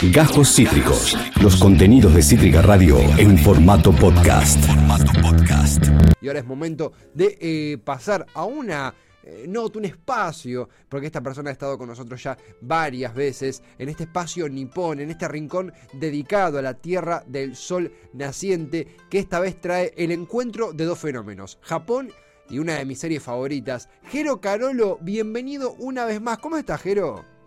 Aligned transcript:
Gajos 0.00 0.54
Cítricos. 0.54 1.18
Los 1.42 1.56
contenidos 1.56 2.14
de 2.14 2.22
Cítrica 2.22 2.62
Radio 2.62 3.00
en 3.18 3.36
formato 3.36 3.90
podcast. 3.90 4.64
Y 6.20 6.28
ahora 6.28 6.38
es 6.38 6.46
momento 6.46 6.92
de 7.14 7.36
eh, 7.40 7.78
pasar 7.78 8.24
a 8.32 8.44
una 8.44 8.94
eh, 9.24 9.46
nota, 9.48 9.80
un 9.80 9.86
espacio, 9.86 10.68
porque 10.88 11.06
esta 11.06 11.20
persona 11.20 11.50
ha 11.50 11.52
estado 11.52 11.76
con 11.76 11.88
nosotros 11.88 12.22
ya 12.22 12.38
varias 12.60 13.12
veces, 13.12 13.60
en 13.76 13.88
este 13.88 14.04
espacio 14.04 14.48
nipón, 14.48 15.00
en 15.00 15.10
este 15.10 15.26
rincón 15.26 15.72
dedicado 15.92 16.60
a 16.60 16.62
la 16.62 16.74
Tierra 16.74 17.24
del 17.26 17.56
Sol 17.56 17.92
naciente, 18.12 18.86
que 19.10 19.18
esta 19.18 19.40
vez 19.40 19.60
trae 19.60 19.94
el 19.96 20.12
encuentro 20.12 20.72
de 20.72 20.84
dos 20.84 21.00
fenómenos, 21.00 21.58
Japón 21.60 22.12
y 22.48 22.60
una 22.60 22.74
de 22.74 22.84
mis 22.84 23.00
series 23.00 23.24
favoritas. 23.24 23.88
Jero 24.04 24.40
Carolo, 24.40 24.98
bienvenido 25.02 25.72
una 25.80 26.04
vez 26.04 26.20
más. 26.20 26.38
¿Cómo 26.38 26.56
estás, 26.56 26.80
Jero? 26.82 27.37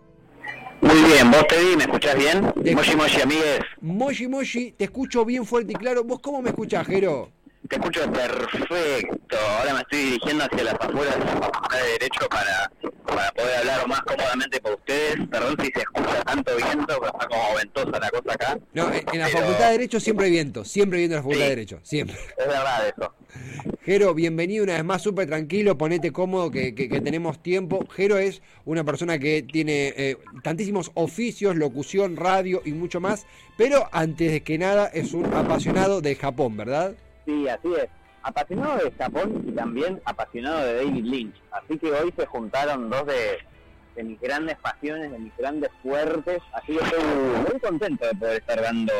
Muy 0.82 1.00
bien, 1.04 1.30
vos 1.30 1.46
te 1.46 1.58
vi, 1.58 1.76
¿me 1.76 1.84
escuchás 1.84 2.16
bien? 2.16 2.52
Te- 2.62 2.74
Moshi 2.74 2.96
Moshi, 2.96 3.20
amigues. 3.22 3.60
Moshi 3.80 4.26
Moshi, 4.28 4.72
te 4.72 4.84
escucho 4.84 5.24
bien 5.24 5.46
fuerte 5.46 5.72
y 5.72 5.76
claro. 5.76 6.02
¿Vos 6.04 6.20
cómo 6.20 6.42
me 6.42 6.50
escuchás, 6.50 6.86
Jero? 6.86 7.30
Te 7.68 7.76
escucho 7.76 8.10
perfecto. 8.12 9.36
Ahora 9.58 9.74
me 9.74 9.80
estoy 9.82 9.98
dirigiendo 10.00 10.44
hacia 10.44 10.64
las 10.64 10.74
afueras 10.74 11.18
de 11.18 11.24
la 11.24 11.30
facultad 11.40 11.78
de 11.78 11.92
Derecho 11.92 12.28
para, 12.28 12.72
para 13.06 13.30
poder 13.32 13.56
hablar 13.58 13.86
más 13.88 14.00
cómodamente 14.02 14.60
con 14.60 14.72
ustedes. 14.74 15.16
Perdón 15.30 15.56
si 15.60 15.66
se 15.72 15.80
escucha 15.80 16.22
tanto 16.24 16.56
viento, 16.56 16.86
pero 16.86 17.06
está 17.06 17.28
como 17.28 17.54
ventosa 17.56 17.98
la 18.00 18.10
cosa 18.10 18.32
acá. 18.34 18.58
No, 18.74 18.88
en 18.92 19.04
en 19.12 19.18
la 19.20 19.26
Pero- 19.26 19.38
Facultad 19.38 19.66
de 19.66 19.72
Derecho 19.72 20.00
siempre 20.00 20.26
hay 20.26 20.32
viento, 20.32 20.64
siempre 20.64 20.98
hay 20.98 21.06
viento 21.06 21.14
en 21.14 21.18
la 21.18 21.22
Facultad 21.22 21.38
Sí. 21.38 21.42
de 21.44 21.56
Derecho, 21.56 21.80
siempre. 21.84 22.16
Es 22.36 22.46
verdad 22.48 22.88
eso. 22.88 23.14
Jero, 23.84 24.14
bienvenido 24.14 24.62
una 24.62 24.74
vez 24.74 24.84
más, 24.84 25.02
súper 25.02 25.26
tranquilo, 25.26 25.76
ponete 25.76 26.12
cómodo 26.12 26.52
que, 26.52 26.72
tenemos 26.72 27.42
tiempo. 27.42 27.84
Jero 27.90 28.16
es 28.16 28.40
una 28.64 28.84
persona 28.84 29.18
que 29.18 29.42
tiene 29.42 29.92
eh, 29.96 30.16
tantísimos 30.44 30.92
oficios, 30.94 31.56
locución, 31.56 32.16
radio 32.16 32.62
y 32.64 32.72
mucho 32.72 33.00
más, 33.00 33.26
pero 33.56 33.88
antes 33.90 34.30
de 34.30 34.42
que 34.42 34.56
nada 34.56 34.86
es 34.86 35.14
un 35.14 35.26
apasionado 35.34 36.00
de 36.00 36.14
Japón, 36.14 36.56
¿verdad? 36.56 36.94
Sí, 37.26 37.48
así 37.48 37.74
es. 37.74 37.88
Apasionado 38.22 38.84
de 38.84 38.92
Japón 38.92 39.44
y 39.48 39.50
también 39.50 40.00
apasionado 40.04 40.64
de 40.64 40.74
David 40.76 41.04
Lynch. 41.04 41.34
Así 41.50 41.76
que 41.76 41.90
hoy 41.90 42.14
se 42.16 42.24
juntaron 42.26 42.88
dos 42.88 43.04
de, 43.06 44.04
mis 44.04 44.20
grandes 44.20 44.58
pasiones, 44.58 45.10
de 45.10 45.18
mis 45.18 45.36
grandes 45.36 45.70
fuertes. 45.82 46.38
Así 46.52 46.76
que 46.76 46.84
estoy 46.84 47.02
muy 47.50 47.60
contento 47.60 48.06
de 48.06 48.14
poder 48.14 48.36
estar 48.36 48.62
dando 48.62 48.92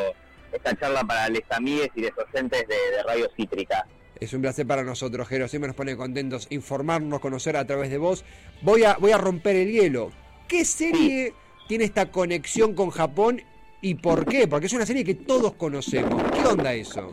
esta 0.50 0.74
charla 0.74 1.04
para 1.04 1.28
les 1.28 1.44
amigues 1.50 1.90
y 1.94 2.00
les 2.00 2.12
oyentes 2.18 2.66
de, 2.66 2.96
de 2.96 3.02
Radio 3.04 3.30
Cítrica. 3.36 3.86
Es 4.22 4.32
un 4.32 4.40
placer 4.40 4.64
para 4.64 4.84
nosotros, 4.84 5.26
Jero, 5.26 5.48
siempre 5.48 5.66
nos 5.66 5.74
pone 5.74 5.96
contentos 5.96 6.46
informarnos, 6.50 7.18
conocer 7.18 7.56
a 7.56 7.66
través 7.66 7.90
de 7.90 7.98
vos. 7.98 8.24
Voy 8.62 8.84
a, 8.84 8.94
voy 8.94 9.10
a 9.10 9.18
romper 9.18 9.56
el 9.56 9.72
hielo. 9.72 10.12
¿Qué 10.46 10.64
serie 10.64 11.34
tiene 11.66 11.82
esta 11.82 12.12
conexión 12.12 12.74
con 12.74 12.90
Japón 12.90 13.42
y 13.80 13.96
por 13.96 14.24
qué? 14.24 14.46
Porque 14.46 14.66
es 14.66 14.72
una 14.74 14.86
serie 14.86 15.02
que 15.02 15.16
todos 15.16 15.54
conocemos. 15.54 16.22
¿Qué 16.30 16.46
onda 16.46 16.72
eso? 16.72 17.12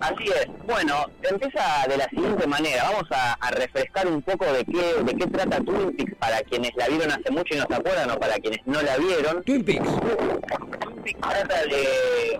Así 0.00 0.24
es. 0.24 0.46
Bueno, 0.66 1.06
empieza 1.22 1.86
de 1.88 1.96
la 1.96 2.08
siguiente 2.10 2.46
manera. 2.46 2.90
Vamos 2.90 3.10
a, 3.12 3.32
a 3.32 3.50
refrescar 3.52 4.06
un 4.06 4.20
poco 4.20 4.44
de 4.52 4.62
qué, 4.66 5.02
de 5.02 5.14
qué 5.14 5.26
trata 5.28 5.58
Twin 5.58 5.96
Peaks 5.96 6.14
para 6.16 6.42
quienes 6.42 6.72
la 6.76 6.86
vieron 6.86 7.12
hace 7.12 7.30
mucho 7.30 7.54
y 7.54 7.60
no 7.60 7.66
se 7.66 7.74
acuerdan 7.74 8.10
o 8.10 8.18
para 8.18 8.34
quienes 8.34 8.60
no 8.66 8.82
la 8.82 8.98
vieron. 8.98 9.42
Twin 9.44 9.64
Peaks. 9.64 9.88
Twin 9.88 11.02
Peaks 11.02 11.20
trata 11.20 11.62
de 11.64 12.38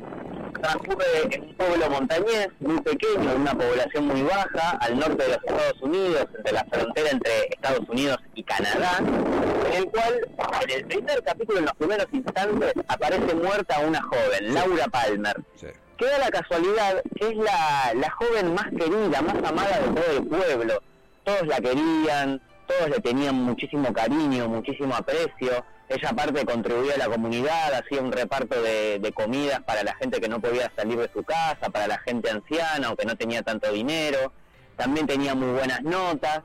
transcurre 0.63 1.05
en 1.31 1.43
un 1.43 1.55
pueblo 1.55 1.91
montañés 1.91 2.49
muy 2.61 2.81
pequeño, 2.81 3.35
una 3.35 3.53
población 3.53 4.07
muy 4.07 4.23
baja, 4.23 4.71
al 4.81 4.99
norte 4.99 5.23
de 5.25 5.29
los 5.29 5.39
Estados 5.45 5.83
Unidos, 5.83 6.27
entre 6.37 6.53
la 6.53 6.65
frontera 6.71 7.11
entre 7.11 7.33
Estados 7.51 7.89
Unidos 7.89 8.19
y 8.35 8.45
Canadá, 8.45 8.99
en 8.99 9.73
el 9.75 9.85
cual 9.87 10.21
en 10.63 10.71
el 10.71 10.87
primer 10.87 11.23
capítulo, 11.25 11.59
en 11.59 11.65
los 11.65 11.75
primeros 11.75 12.07
instantes, 12.13 12.73
aparece 12.89 13.35
muerta 13.35 13.81
una 13.81 14.01
joven, 14.03 14.55
Laura 14.55 14.87
Palmer. 14.87 15.37
Sí. 15.57 15.67
Queda 15.99 16.19
la 16.19 16.31
casualidad 16.31 17.03
que 17.19 17.29
es 17.29 17.37
la, 17.37 17.93
la 17.95 18.11
joven 18.11 18.55
más 18.55 18.69
querida, 18.71 19.21
más 19.21 19.37
amada 19.45 19.81
de 19.81 20.01
todo 20.01 20.17
el 20.17 20.27
pueblo. 20.27 20.83
Todos 21.25 21.47
la 21.47 21.61
querían, 21.61 22.41
todos 22.67 22.91
le 22.91 23.01
tenían 23.01 23.35
muchísimo 23.35 23.93
cariño, 23.93 24.49
muchísimo 24.49 24.95
aprecio. 24.95 25.65
Ella 25.95 26.09
aparte 26.11 26.45
contribuía 26.47 26.95
a 26.95 26.99
la 26.99 27.07
comunidad, 27.09 27.75
hacía 27.75 28.01
un 28.01 28.13
reparto 28.13 28.61
de, 28.63 28.99
de 28.99 29.13
comidas 29.13 29.61
para 29.63 29.83
la 29.83 29.95
gente 29.97 30.21
que 30.21 30.29
no 30.29 30.41
podía 30.41 30.71
salir 30.77 30.99
de 30.99 31.11
su 31.13 31.23
casa, 31.23 31.69
para 31.71 31.87
la 31.87 31.99
gente 31.99 32.31
anciana 32.31 32.91
o 32.91 32.97
que 32.97 33.05
no 33.05 33.17
tenía 33.17 33.43
tanto 33.43 33.71
dinero. 33.73 34.33
También 34.77 35.07
tenía 35.07 35.35
muy 35.35 35.51
buenas 35.53 35.83
notas. 35.83 36.41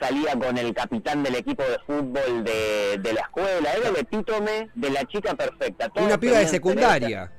Salía 0.00 0.32
con 0.38 0.56
el 0.56 0.72
capitán 0.74 1.22
del 1.22 1.34
equipo 1.36 1.62
de 1.62 1.78
fútbol 1.86 2.42
de, 2.42 2.98
de 2.98 3.12
la 3.12 3.20
escuela. 3.20 3.72
Era 3.74 3.88
el 3.90 3.96
epítome 3.96 4.70
de 4.74 4.90
la 4.90 5.04
chica 5.04 5.34
perfecta. 5.34 5.88
Todos 5.90 6.06
Una 6.06 6.18
piba 6.18 6.38
de 6.38 6.48
secundaria. 6.48 7.30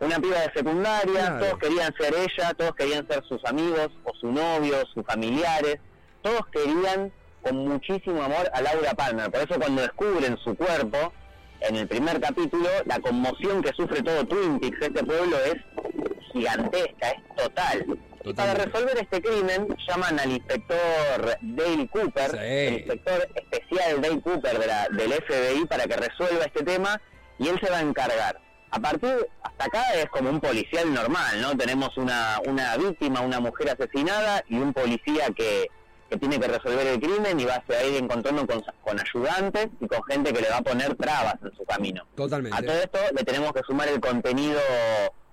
una 0.00 0.18
piba 0.20 0.38
de 0.40 0.52
secundaria, 0.54 1.20
Claro. 1.26 1.38
todos 1.46 1.58
querían 1.58 1.94
ser 1.98 2.14
ella, 2.14 2.54
todos 2.54 2.74
querían 2.74 3.06
ser 3.08 3.24
sus 3.26 3.42
amigos 3.46 3.88
o 4.04 4.12
su 4.20 4.30
novio, 4.30 4.76
sus 4.94 5.04
familiares, 5.06 5.76
todos 6.22 6.42
querían 6.52 7.10
con 7.42 7.56
muchísimo 7.56 8.22
amor 8.22 8.50
a 8.52 8.60
Laura 8.62 8.92
Palmer. 8.94 9.30
Por 9.30 9.40
eso 9.40 9.58
cuando 9.60 9.82
descubren 9.82 10.36
su 10.44 10.54
cuerpo, 10.54 11.12
en 11.60 11.76
el 11.76 11.86
primer 11.88 12.20
capítulo, 12.20 12.68
la 12.86 12.98
conmoción 13.00 13.62
que 13.62 13.72
sufre 13.72 14.02
todo 14.02 14.24
Twin 14.26 14.58
Peaks, 14.60 14.78
este 14.80 15.04
pueblo, 15.04 15.36
es 15.44 15.54
gigantesca, 16.32 17.08
es 17.10 17.36
total. 17.36 17.98
Para 18.36 18.54
resolver 18.54 18.98
este 19.00 19.22
crimen 19.22 19.66
llaman 19.88 20.20
al 20.20 20.30
inspector 20.30 21.38
Dale 21.40 21.88
Cooper, 21.88 22.30
Sí. 22.30 22.36
el 22.38 22.74
inspector 22.74 23.28
especial 23.34 24.00
Dale 24.02 24.20
Cooper 24.20 24.58
de 24.58 24.66
la- 24.66 24.88
del 24.90 25.12
FBI 25.12 25.64
para 25.66 25.84
que 25.84 25.96
resuelva 25.96 26.44
este 26.44 26.62
tema 26.62 27.00
y 27.38 27.48
él 27.48 27.58
se 27.62 27.70
va 27.70 27.78
a 27.78 27.82
encargar. 27.82 28.38
A 28.72 28.78
partir, 28.78 29.26
hasta 29.42 29.64
acá 29.64 29.82
es 29.94 30.06
como 30.10 30.30
un 30.30 30.38
policial 30.40 30.92
normal, 30.94 31.40
¿no? 31.40 31.56
Tenemos 31.56 31.96
una, 31.96 32.38
una 32.46 32.76
víctima, 32.76 33.20
una 33.20 33.40
mujer 33.40 33.70
asesinada 33.70 34.44
y 34.48 34.58
un 34.58 34.72
policía 34.72 35.26
que, 35.34 35.68
que 36.10 36.16
tiene 36.18 36.38
que 36.40 36.48
resolver 36.48 36.86
el 36.86 37.00
crimen 37.00 37.38
y 37.40 37.44
va 37.44 37.62
a 37.68 37.84
ir 37.84 37.96
encontrando 38.02 38.46
con, 38.46 38.62
con 38.82 38.98
ayudantes 39.00 39.68
y 39.80 39.86
con 39.86 40.02
gente 40.04 40.32
que 40.32 40.40
le 40.42 40.50
va 40.50 40.58
a 40.58 40.62
poner 40.62 40.94
trabas 40.96 41.36
en 41.42 41.56
su 41.56 41.64
camino. 41.64 42.02
A 42.02 42.16
todo 42.16 42.26
Totalmente. 42.28 42.82
esto 42.82 42.98
le 43.16 43.24
tenemos 43.24 43.52
que 43.52 43.60
sumar 43.62 43.88
el 43.88 44.00
contenido 44.00 44.60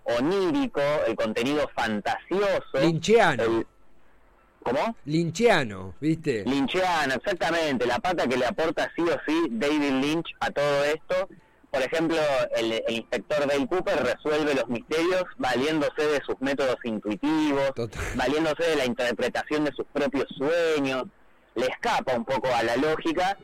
onírico, 0.03 0.81
el 1.07 1.15
contenido 1.15 1.69
fantasioso. 1.75 2.77
Lincheano. 2.81 3.43
el- 3.43 3.67
¿Cómo? 4.63 4.95
Lincheano, 5.05 5.95
¿viste? 6.01 6.43
Lynchiano, 6.45 7.13
exactamente, 7.15 7.85
la 7.85 7.99
pata 7.99 8.27
que 8.27 8.35
le 8.35 8.45
aporta 8.45 8.91
sí 8.95 9.01
o 9.01 9.17
sí 9.25 9.47
David 9.51 9.91
Lynch 10.01 10.27
a 10.41 10.51
todo 10.51 10.83
esto. 10.83 11.29
Por 11.77 11.85
ejemplo, 11.85 12.17
el, 12.55 12.71
el 12.87 12.95
inspector 12.95 13.45
Dale 13.47 13.67
Cooper 13.67 13.97
resuelve 14.03 14.55
los 14.55 14.67
misterios 14.67 15.23
valiéndose 15.37 16.07
de 16.07 16.19
sus 16.25 16.35
métodos 16.39 16.77
intuitivos, 16.83 17.71
Total. 17.75 18.01
valiéndose 18.15 18.63
de 18.63 18.75
la 18.77 18.85
interpretación 18.85 19.63
de 19.63 19.71
sus 19.73 19.85
propios 19.93 20.25
sueños, 20.35 21.03
le 21.53 21.67
escapa 21.67 22.15
un 22.15 22.25
poco 22.25 22.47
a 22.51 22.63
la 22.63 22.77
lógica 22.77 23.37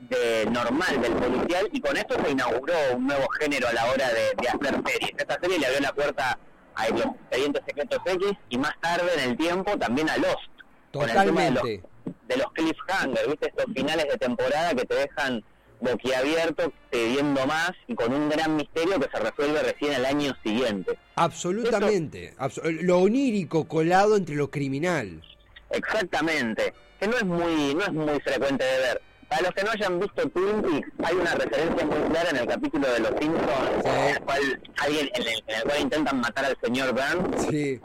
de 0.00 0.46
normal 0.50 1.02
del 1.02 1.12
policial 1.16 1.68
y 1.70 1.80
con 1.82 1.98
esto 1.98 2.16
se 2.24 2.30
inauguró 2.30 2.72
un 2.94 3.06
nuevo 3.08 3.28
género 3.40 3.68
a 3.68 3.72
la 3.74 3.84
hora 3.90 4.08
de, 4.08 4.22
de 4.40 4.48
hacer 4.48 4.82
series. 4.86 5.10
Esta 5.18 5.38
serie 5.38 5.58
le 5.58 5.66
abrió 5.66 5.80
la 5.82 5.92
puerta 5.92 6.38
a 6.76 6.88
los 6.88 7.04
expedientes 7.04 7.62
secretos 7.66 7.98
X 8.06 8.32
y 8.48 8.56
más 8.58 8.72
tarde 8.80 9.10
en 9.18 9.30
el 9.32 9.36
tiempo 9.36 9.76
también 9.78 10.08
a 10.08 10.16
Lost. 10.16 10.50
con 10.94 11.10
el 11.10 11.14
tema 11.26 11.42
de 11.42 11.50
los- 11.50 11.62
de 11.62 12.36
los 12.36 12.52
cliffhangers, 12.54 13.26
¿viste? 13.28 13.48
Estos 13.48 13.66
finales 13.74 14.06
de 14.10 14.16
temporada 14.16 14.70
que 14.74 14.84
te 14.86 14.94
dejan 14.94 15.44
boquiabierto, 15.80 16.72
pidiendo 16.90 17.46
más 17.46 17.72
y 17.86 17.94
con 17.94 18.12
un 18.12 18.28
gran 18.28 18.56
misterio 18.56 18.98
que 19.00 19.08
se 19.12 19.18
resuelve 19.22 19.62
recién 19.62 19.94
al 19.94 20.06
año 20.06 20.32
siguiente. 20.44 20.98
Absolutamente. 21.16 22.34
Abso- 22.38 22.62
lo 22.82 22.98
onírico 23.00 23.66
colado 23.68 24.16
entre 24.16 24.34
lo 24.36 24.50
criminal. 24.50 25.22
Exactamente, 25.70 26.72
que 27.00 27.08
no 27.08 27.16
es 27.16 27.24
muy 27.24 27.74
no 27.74 27.82
es 27.82 27.92
muy 27.92 28.20
frecuente 28.20 28.64
de 28.64 28.78
ver. 28.78 29.02
Para 29.28 29.42
los 29.42 29.50
que 29.54 29.64
no 29.64 29.70
hayan 29.72 29.98
visto 29.98 30.28
Twin 30.28 30.62
Peaks, 30.62 30.88
hay 31.04 31.16
una 31.16 31.34
referencia 31.34 31.84
muy 31.84 31.98
clara 32.10 32.30
en 32.30 32.36
el 32.36 32.46
capítulo 32.46 32.88
de 32.92 33.00
Los 33.00 33.10
Simpsons, 33.20 33.82
Sí. 33.82 33.88
en 33.90 34.14
el 34.14 34.20
cual 34.22 34.62
alguien 34.78 35.10
en 35.14 35.22
el, 35.22 35.28
en 35.48 35.56
el 35.56 35.62
cual 35.64 35.80
intentan 35.80 36.20
matar 36.20 36.44
al 36.44 36.56
señor 36.62 36.92
Burns 36.92 37.46
Sí. 37.50 37.80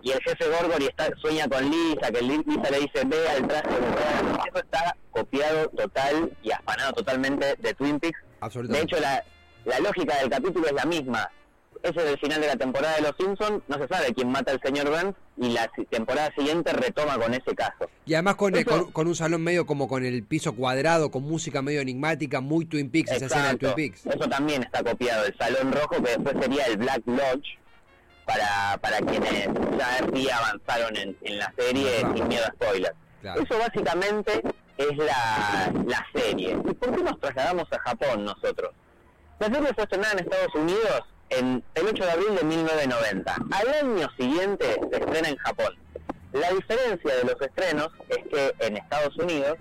y 0.00 0.10
el 0.10 0.18
jefe 0.22 0.44
Gorgory 0.48 0.86
está, 0.86 1.10
sueña 1.20 1.46
con 1.48 1.70
Lisa, 1.70 2.10
que 2.10 2.22
Li- 2.22 2.42
Lisa 2.46 2.70
le 2.70 2.78
dice 2.80 3.04
ve 3.04 3.28
al 3.28 3.46
traje 3.46 3.68
de 3.74 3.80
mujer. 3.80 4.40
Eso 4.48 4.58
está 4.58 4.96
copiado 5.20 5.68
total 5.70 6.30
y 6.42 6.50
afanado 6.52 6.92
totalmente 6.92 7.56
de 7.58 7.74
Twin 7.74 7.98
Peaks. 7.98 8.18
De 8.68 8.80
hecho, 8.80 8.98
la, 9.00 9.24
la 9.64 9.78
lógica 9.80 10.16
del 10.18 10.30
capítulo 10.30 10.66
es 10.66 10.72
la 10.72 10.84
misma. 10.84 11.30
Ese 11.82 12.00
es 12.04 12.10
el 12.12 12.18
final 12.18 12.40
de 12.40 12.46
la 12.48 12.56
temporada 12.56 12.96
de 12.96 13.02
Los 13.02 13.12
Simpsons, 13.18 13.62
no 13.68 13.78
se 13.78 13.86
sabe 13.86 14.12
quién 14.14 14.28
mata 14.30 14.50
al 14.50 14.60
señor 14.62 14.88
Burns 14.88 15.14
y 15.36 15.50
la 15.50 15.70
temporada 15.90 16.32
siguiente 16.36 16.72
retoma 16.72 17.18
con 17.18 17.32
ese 17.34 17.54
caso. 17.54 17.88
Y 18.06 18.14
además 18.14 18.36
con, 18.36 18.56
Eso- 18.56 18.68
con, 18.70 18.92
con 18.92 19.06
un 19.06 19.14
salón 19.14 19.42
medio 19.44 19.66
como 19.66 19.86
con 19.86 20.04
el 20.04 20.24
piso 20.24 20.54
cuadrado, 20.56 21.10
con 21.10 21.22
música 21.22 21.62
medio 21.62 21.80
enigmática, 21.82 22.40
muy 22.40 22.64
Twin 22.64 22.90
Peaks, 22.90 23.10
esa 23.12 23.26
escena 23.26 23.52
de 23.52 23.58
Twin 23.58 23.70
Exacto. 23.70 23.76
Peaks. 23.76 24.06
Eso 24.06 24.28
también 24.28 24.62
está 24.62 24.82
copiado, 24.82 25.26
el 25.26 25.36
salón 25.36 25.70
rojo 25.72 26.02
que 26.02 26.10
después 26.16 26.34
sería 26.40 26.66
el 26.66 26.76
Black 26.78 27.02
Lodge 27.06 27.58
para, 28.24 28.78
para 28.80 28.98
quienes 28.98 29.44
ya 29.78 29.98
sí 30.12 30.28
avanzaron 30.30 30.96
en, 30.96 31.16
en 31.22 31.38
la 31.38 31.52
serie 31.56 32.00
sin 32.14 32.26
miedo 32.28 32.44
a 32.46 32.52
spoilers. 32.52 32.96
Claro. 33.20 33.42
Eso 33.42 33.58
básicamente 33.58 34.42
es 34.78 34.96
la, 34.96 35.72
la 35.86 36.06
serie. 36.14 36.50
¿Y 36.52 36.74
por 36.74 36.94
qué 36.94 37.02
nos 37.02 37.18
trasladamos 37.20 37.64
a 37.72 37.78
Japón 37.80 38.24
nosotros? 38.24 38.70
La 39.38 39.46
serie 39.46 39.74
fue 39.74 39.84
estrenada 39.84 40.12
en 40.12 40.18
Estados 40.20 40.54
Unidos 40.54 41.02
en 41.30 41.64
el 41.74 41.86
8 41.86 42.04
de 42.04 42.10
abril 42.10 42.36
de 42.36 42.44
1990. 42.44 43.36
Al 43.50 43.68
año 43.74 44.08
siguiente 44.18 44.80
se 44.90 44.96
estrena 44.96 45.28
en 45.28 45.36
Japón. 45.36 45.74
La 46.32 46.50
diferencia 46.52 47.16
de 47.16 47.24
los 47.24 47.40
estrenos 47.40 47.88
es 48.08 48.18
que 48.30 48.54
en 48.66 48.76
Estados 48.76 49.16
Unidos 49.16 49.56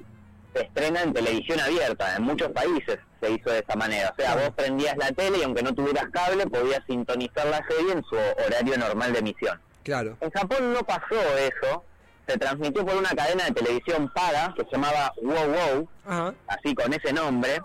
se 0.53 0.63
estrena 0.63 1.01
en 1.01 1.13
televisión 1.13 1.59
abierta. 1.59 2.15
En 2.15 2.23
muchos 2.23 2.51
países 2.51 3.00
se 3.21 3.31
hizo 3.31 3.50
de 3.50 3.59
esa 3.59 3.75
manera. 3.75 4.13
O 4.17 4.21
sea, 4.21 4.35
vos 4.35 4.51
prendías 4.56 4.95
la 4.97 5.12
tele 5.12 5.39
y 5.39 5.44
aunque 5.44 5.63
no 5.63 5.73
tuvieras 5.73 6.06
cable, 6.12 6.47
podías 6.47 6.81
sintonizar 6.88 7.47
la 7.47 7.65
serie 7.67 7.94
en 7.94 8.03
su 8.03 8.15
horario 8.15 8.77
normal 8.77 9.13
de 9.13 9.19
emisión. 9.19 9.59
Claro. 9.83 10.17
En 10.21 10.31
Japón 10.31 10.73
no 10.73 10.81
pasó 10.83 11.15
eso. 11.38 11.83
Se 12.27 12.38
transmitió 12.38 12.86
por 12.86 12.95
una 12.95 13.10
cadena 13.10 13.45
de 13.45 13.51
televisión 13.51 14.12
paga 14.13 14.54
que 14.56 14.63
se 14.63 14.72
llamaba 14.72 15.13
Wow 15.22 15.48
Wow, 15.48 15.89
Ajá. 16.06 16.33
así 16.48 16.74
con 16.74 16.92
ese 16.94 17.13
nombre, 17.13 17.62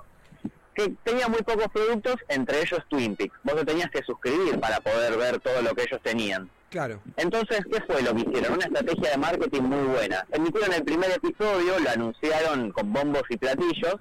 que 0.74 0.92
tenía 1.02 1.28
muy 1.28 1.42
pocos 1.42 1.68
productos, 1.72 2.16
entre 2.28 2.60
ellos 2.60 2.80
Twin 2.88 3.16
Peaks. 3.16 3.34
Vos 3.42 3.56
te 3.56 3.64
tenías 3.64 3.90
que 3.90 4.02
suscribir 4.02 4.60
para 4.60 4.80
poder 4.80 5.16
ver 5.16 5.40
todo 5.40 5.62
lo 5.62 5.74
que 5.74 5.82
ellos 5.82 6.00
tenían. 6.02 6.50
Claro. 6.70 7.00
Entonces, 7.16 7.62
¿qué 7.70 7.80
fue 7.82 8.00
lo 8.02 8.14
que 8.14 8.20
hicieron? 8.20 8.52
Una 8.52 8.66
estrategia 8.66 9.10
de 9.10 9.16
marketing 9.16 9.62
muy 9.62 9.88
buena. 9.88 10.24
Emitieron 10.30 10.72
el 10.72 10.84
primer 10.84 11.10
episodio, 11.10 11.78
lo 11.80 11.90
anunciaron 11.90 12.70
con 12.70 12.92
bombos 12.92 13.22
y 13.28 13.36
platillos. 13.36 13.96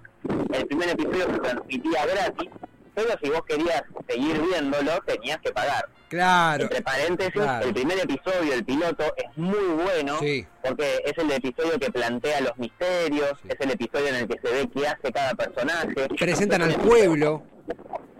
El 0.53 0.67
primer 0.67 0.89
episodio 0.89 1.25
se 1.33 1.39
transmitía 1.39 2.05
gratis, 2.05 2.49
pero 2.93 3.09
si 3.23 3.29
vos 3.31 3.41
querías 3.47 3.81
seguir 4.07 4.39
viéndolo, 4.41 4.99
tenías 5.07 5.39
que 5.39 5.51
pagar. 5.51 5.89
Claro. 6.09 6.63
Entre 6.63 6.81
paréntesis, 6.81 7.33
Claro. 7.33 7.67
el 7.67 7.73
primer 7.73 7.99
episodio, 7.99 8.53
el 8.53 8.65
piloto, 8.65 9.03
es 9.15 9.37
muy 9.37 9.59
bueno 9.83 10.17
Sí. 10.19 10.45
porque 10.63 11.01
es 11.05 11.17
el 11.17 11.31
episodio 11.31 11.79
que 11.79 11.91
plantea 11.91 12.41
los 12.41 12.57
misterios, 12.57 13.33
Sí. 13.43 13.49
es 13.49 13.59
el 13.59 13.71
episodio 13.71 14.07
en 14.07 14.15
el 14.15 14.27
que 14.27 14.39
se 14.41 14.53
ve 14.53 14.69
qué 14.73 14.87
hace 14.87 15.11
cada 15.13 15.33
personaje. 15.35 15.93
Presentan 16.19 16.61
Es 16.63 16.75
al 16.75 16.81
pueblo. 16.81 17.43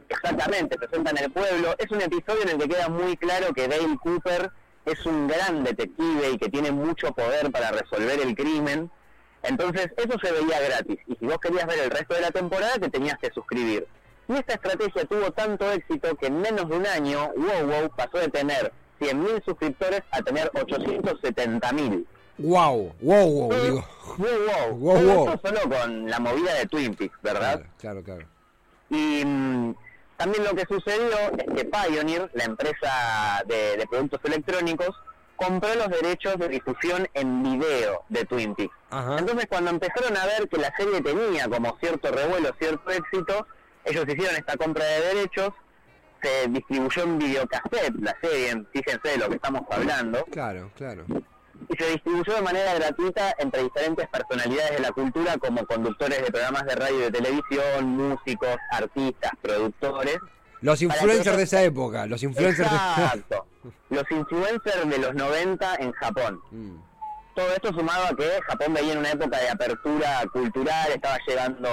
Exactamente, 0.08 0.78
presentan 0.78 1.18
el 1.18 1.32
pueblo. 1.32 1.76
Es 1.78 1.92
un 1.92 2.02
episodio 2.02 2.44
en 2.44 2.50
el 2.50 2.58
que 2.60 2.70
queda 2.70 2.90
muy 2.90 3.16
claro 3.18 3.54
que 3.54 3.68
Dale 3.68 3.98
Cooper 4.02 4.52
es 4.86 5.06
un 5.06 5.28
gran 5.28 5.64
detective 5.64 6.32
y 6.34 6.38
que 6.38 6.50
tiene 6.50 6.72
mucho 6.72 7.12
poder 7.14 7.52
para 7.52 7.72
resolver 7.72 8.20
el 8.22 8.36
crimen. 8.36 8.90
Entonces, 9.44 9.88
eso 9.98 10.18
se 10.22 10.32
veía 10.32 10.60
gratis. 10.60 10.98
Y 11.08 11.16
si 11.16 11.26
vos 11.26 11.38
querías 11.40 11.66
ver 11.66 11.80
el 11.80 11.92
resto 11.92 12.14
de 12.16 12.22
la 12.22 12.32
temporada, 12.32 12.74
te 12.80 12.90
tenías 12.90 13.18
que 13.20 13.30
suscribir. 13.34 13.88
Y 14.30 14.34
esta 14.34 14.54
estrategia 14.54 15.06
tuvo 15.06 15.31
tanto 15.31 15.72
éxito 15.72 16.16
que 16.16 16.28
en 16.28 16.40
menos 16.40 16.70
de 16.70 16.78
un 16.78 16.86
año, 16.86 17.31
Wow 17.36 17.68
Wow 17.68 17.90
pasó 17.98 18.20
de 18.20 18.30
tener 18.30 18.72
100.000 19.02 19.44
suscriptores 19.44 20.04
a 20.12 20.22
tener 20.22 20.52
870.000. 20.52 22.06
Wow. 22.38 22.94
Wow, 23.02 23.28
wow, 23.28 23.54
digo. 23.62 23.86
Wow 24.18 24.28
Wow. 24.46 24.78
Wow, 24.80 25.00
Todo 25.00 25.16
wow. 25.16 25.34
esto 25.34 25.48
solo 25.48 25.62
con 25.76 26.10
la 26.10 26.20
movida 26.20 26.54
de 26.54 26.68
Twin 26.68 26.96
Peaks, 26.96 27.18
¿verdad? 27.24 27.64
Claro, 27.80 28.04
claro, 28.04 28.04
claro. 28.04 28.26
Y 28.92 29.24
mm, 29.26 29.76
también 30.18 30.44
lo 30.44 30.54
que 30.54 30.66
sucedió 30.66 31.18
es 31.36 31.54
que 31.56 31.66
Pioneer, 31.66 32.30
la 32.34 32.44
empresa 32.44 33.44
de, 33.48 33.78
de 33.78 33.88
productos 33.88 34.20
electrónicos, 34.26 34.96
compró 35.38 35.74
los 35.74 35.90
derechos 35.90 36.38
de 36.38 36.50
difusión 36.50 37.08
en 37.16 37.42
video 37.44 38.04
de 38.10 38.26
Twin 38.26 38.54
Peaks. 38.54 38.76
Ajá. 38.92 39.18
Entonces 39.18 39.48
cuando 39.50 39.72
empezaron 39.72 40.16
a 40.18 40.26
ver 40.26 40.48
que 40.50 40.58
la 40.58 40.72
serie 40.76 41.02
tenía 41.02 41.48
como 41.48 41.78
cierto 41.80 42.12
revuelo, 42.12 42.52
cierto 42.60 42.92
éxito, 42.92 43.48
ellos 43.86 44.06
hicieron 44.08 44.36
esta 44.36 44.58
compra 44.58 44.84
de 44.86 45.02
derechos, 45.14 45.50
se 46.22 46.48
distribuyó 46.50 47.04
en 47.04 47.18
videocassette 47.18 47.96
la 48.02 48.16
serie, 48.22 48.66
fíjense 48.74 49.08
de 49.10 49.18
lo 49.18 49.30
que 49.30 49.36
estamos 49.36 49.62
hablando, 49.72 50.26
Claro, 50.26 50.70
claro. 50.76 51.06
y 51.70 51.78
se 51.78 51.92
distribuyó 51.92 52.36
de 52.36 52.42
manera 52.42 52.74
gratuita 52.74 53.34
entre 53.38 53.64
diferentes 53.64 54.08
personalidades 54.10 54.72
de 54.78 54.80
la 54.80 54.92
cultura 54.92 55.38
como 55.38 55.66
conductores 55.66 56.22
de 56.22 56.31
programas 56.31 56.66
de 56.66 56.76
radio 56.76 56.98
y 56.98 57.02
de 57.04 57.12
televisión, 57.12 57.86
músicos, 57.86 58.58
artistas, 58.72 59.31
productores. 59.42 60.18
Los 60.62 60.81
influencers 60.81 61.38
de 61.38 61.44
esa 61.44 61.62
época. 61.64 62.06
Los 62.06 62.22
influencers 62.22 62.70
de... 62.70 62.76
Exacto. 62.76 63.46
Los 63.90 64.04
influencers 64.12 64.90
de 64.90 64.98
los 64.98 65.16
90 65.16 65.76
en 65.76 65.92
Japón. 65.94 66.42
Mm. 66.52 66.76
Todo 67.40 67.54
esto 67.54 67.74
sumado 67.74 68.04
a 68.04 68.16
que 68.18 68.26
Japón 68.50 68.74
veía 68.74 68.92
en 68.92 68.98
una 69.00 69.12
época 69.12 69.40
de 69.40 69.48
apertura 69.50 70.22
cultural, 70.34 70.90
estaba 70.94 71.18
llegando 71.26 71.70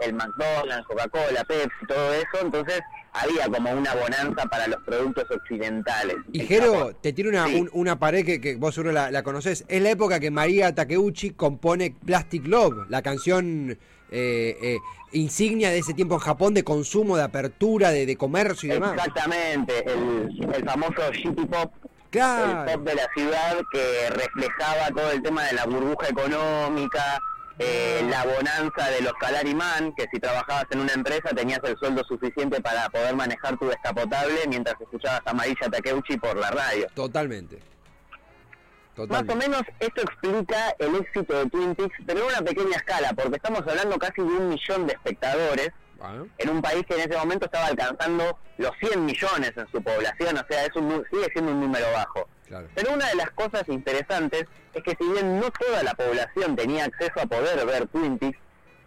el 0.00 0.14
McDonald's, 0.14 0.86
Coca-Cola, 0.86 1.42
Pepsi, 1.42 1.86
todo 1.88 2.12
eso, 2.14 2.38
entonces 2.40 2.80
había 3.12 3.48
como 3.48 3.68
una 3.72 3.94
bonanza 3.96 4.46
para 4.48 4.68
los 4.68 4.80
productos 4.84 5.24
occidentales. 5.28 6.18
Y 6.32 6.46
Jero, 6.46 6.94
te 6.94 7.12
tiro 7.12 7.30
una, 7.30 7.46
Sí. 7.48 7.56
un- 7.56 7.70
una 7.72 7.98
pared 7.98 8.24
que, 8.24 8.40
que 8.40 8.54
vos 8.54 8.76
seguro 8.76 8.92
la, 8.92 9.10
la 9.10 9.24
conocés. 9.24 9.64
Es 9.66 9.82
la 9.82 9.90
época 9.90 10.20
que 10.20 10.30
María 10.30 10.72
Takeuchi 10.72 11.30
compone 11.30 11.96
Plastic 12.06 12.46
Love, 12.46 12.88
la 12.88 13.02
canción 13.02 13.76
eh, 14.12 14.56
eh, 14.62 14.76
insignia 15.10 15.70
de 15.70 15.78
ese 15.78 15.94
tiempo 15.94 16.14
en 16.14 16.20
Japón 16.20 16.54
de 16.54 16.62
consumo, 16.62 17.16
de 17.16 17.24
apertura, 17.24 17.90
de, 17.90 18.06
de 18.06 18.16
comercio 18.16 18.68
y 18.68 18.72
demás. 18.74 18.92
Exactamente, 18.94 19.84
el, 19.84 20.48
el 20.54 20.64
famoso 20.64 21.12
City 21.12 21.44
Pop, 21.44 21.72
el 22.12 22.64
pop 22.64 22.86
de 22.86 22.94
la 22.94 23.08
ciudad 23.14 23.56
que 23.70 24.10
reflejaba 24.10 24.88
todo 24.88 25.10
el 25.12 25.22
tema 25.22 25.44
de 25.44 25.52
la 25.52 25.66
burbuja 25.66 26.08
económica, 26.08 27.20
eh, 27.58 28.06
la 28.08 28.24
bonanza 28.24 28.88
de 28.90 29.00
los 29.02 29.12
salaryman, 29.20 29.92
que 29.94 30.06
si 30.12 30.20
trabajabas 30.20 30.66
en 30.70 30.80
una 30.80 30.92
empresa 30.92 31.30
tenías 31.34 31.60
el 31.64 31.76
sueldo 31.76 32.04
suficiente 32.04 32.60
para 32.60 32.88
poder 32.88 33.14
manejar 33.16 33.58
tu 33.58 33.66
descapotable 33.66 34.40
mientras 34.48 34.80
escuchabas 34.80 35.22
a 35.24 35.34
Marilla 35.34 35.68
Takeuchi 35.68 36.16
por 36.18 36.36
la 36.36 36.50
radio. 36.50 36.86
Totalmente. 36.94 37.56
Más 37.56 39.04
o 39.04 39.06
Totalmente. 39.06 39.48
menos 39.48 39.62
esto 39.78 40.02
explica 40.02 40.74
el 40.78 40.96
éxito 40.96 41.38
de 41.38 41.50
Twin 41.50 41.74
Peaks, 41.74 41.96
pero 42.04 42.20
en 42.20 42.26
una 42.26 42.42
pequeña 42.42 42.76
escala, 42.76 43.12
porque 43.12 43.36
estamos 43.36 43.60
hablando 43.60 43.96
casi 43.96 44.22
de 44.22 44.28
un 44.28 44.48
millón 44.48 44.86
de 44.86 44.94
espectadores 44.94 45.70
Bueno, 45.98 46.28
en 46.38 46.50
un 46.50 46.62
país 46.62 46.84
que 46.86 46.94
en 46.94 47.10
ese 47.10 47.18
momento 47.18 47.46
estaba 47.46 47.66
alcanzando 47.66 48.38
los 48.56 48.70
100 48.78 49.04
millones 49.04 49.52
en 49.56 49.68
su 49.70 49.82
población, 49.82 50.38
o 50.38 50.46
sea, 50.48 50.64
es 50.64 50.76
un, 50.76 51.04
sigue 51.10 51.28
siendo 51.32 51.52
un 51.52 51.60
número 51.60 51.86
bajo. 51.92 52.28
claro. 52.46 52.68
Pero 52.74 52.94
una 52.94 53.08
de 53.08 53.16
las 53.16 53.30
cosas 53.30 53.68
interesantes 53.68 54.44
es 54.74 54.82
que 54.82 54.96
si 54.98 55.10
bien 55.10 55.40
no 55.40 55.50
toda 55.50 55.82
la 55.82 55.94
población 55.94 56.54
tenía 56.54 56.84
acceso 56.84 57.20
a 57.20 57.26
poder 57.26 57.66
ver 57.66 57.88
Twin 57.88 58.18
Peaks, 58.18 58.38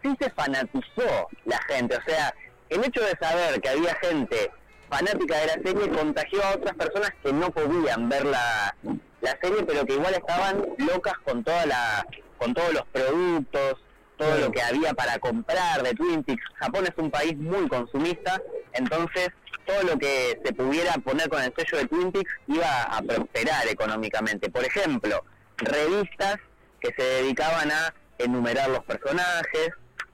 sí 0.01 0.15
se 0.19 0.29
fanatizó 0.31 1.27
la 1.45 1.59
gente. 1.67 1.97
O 1.97 2.01
sea, 2.03 2.33
el 2.69 2.83
hecho 2.83 3.01
de 3.01 3.17
saber 3.19 3.59
que 3.59 3.69
había 3.69 3.93
gente 3.95 4.51
fanática 4.89 5.37
de 5.37 5.47
la 5.47 5.53
serie 5.53 5.89
contagió 5.89 6.43
a 6.43 6.55
otras 6.55 6.75
personas 6.75 7.11
que 7.23 7.33
no 7.33 7.49
podían 7.51 8.09
ver 8.09 8.25
la, 8.25 8.75
la 9.21 9.37
serie, 9.41 9.63
pero 9.63 9.85
que 9.85 9.93
igual 9.93 10.13
estaban 10.13 10.65
locas 10.77 11.13
con 11.25 11.43
toda 11.43 11.65
la, 11.65 12.05
con 12.37 12.53
todos 12.53 12.73
los 12.73 12.85
productos, 12.87 13.75
todo 14.21 14.29
Claro. 14.29 14.45
lo 14.45 14.51
que 14.51 14.61
había 14.61 14.93
para 14.93 15.17
comprar 15.19 15.81
de 15.83 15.93
Twin 15.93 16.23
Peaks. 16.23 16.43
Japón 16.55 16.85
es 16.85 16.93
un 16.97 17.09
país 17.09 17.35
muy 17.37 17.67
consumista, 17.67 18.41
entonces 18.73 19.29
todo 19.65 19.81
lo 19.83 19.97
que 19.97 20.39
se 20.45 20.53
pudiera 20.53 20.93
poner 20.93 21.27
con 21.29 21.41
el 21.41 21.53
sello 21.57 21.77
de 21.79 21.87
Twin 21.87 22.11
Peaks 22.11 22.31
iba 22.47 22.83
a 22.83 23.01
prosperar 23.01 23.67
económicamente. 23.67 24.49
Por 24.49 24.63
ejemplo, 24.63 25.23
revistas 25.57 26.37
que 26.79 26.93
se 26.97 27.03
dedicaban 27.03 27.71
a 27.71 27.93
enumerar 28.17 28.69
los 28.69 28.83
personajes, 28.85 29.69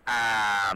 a, 0.06 0.74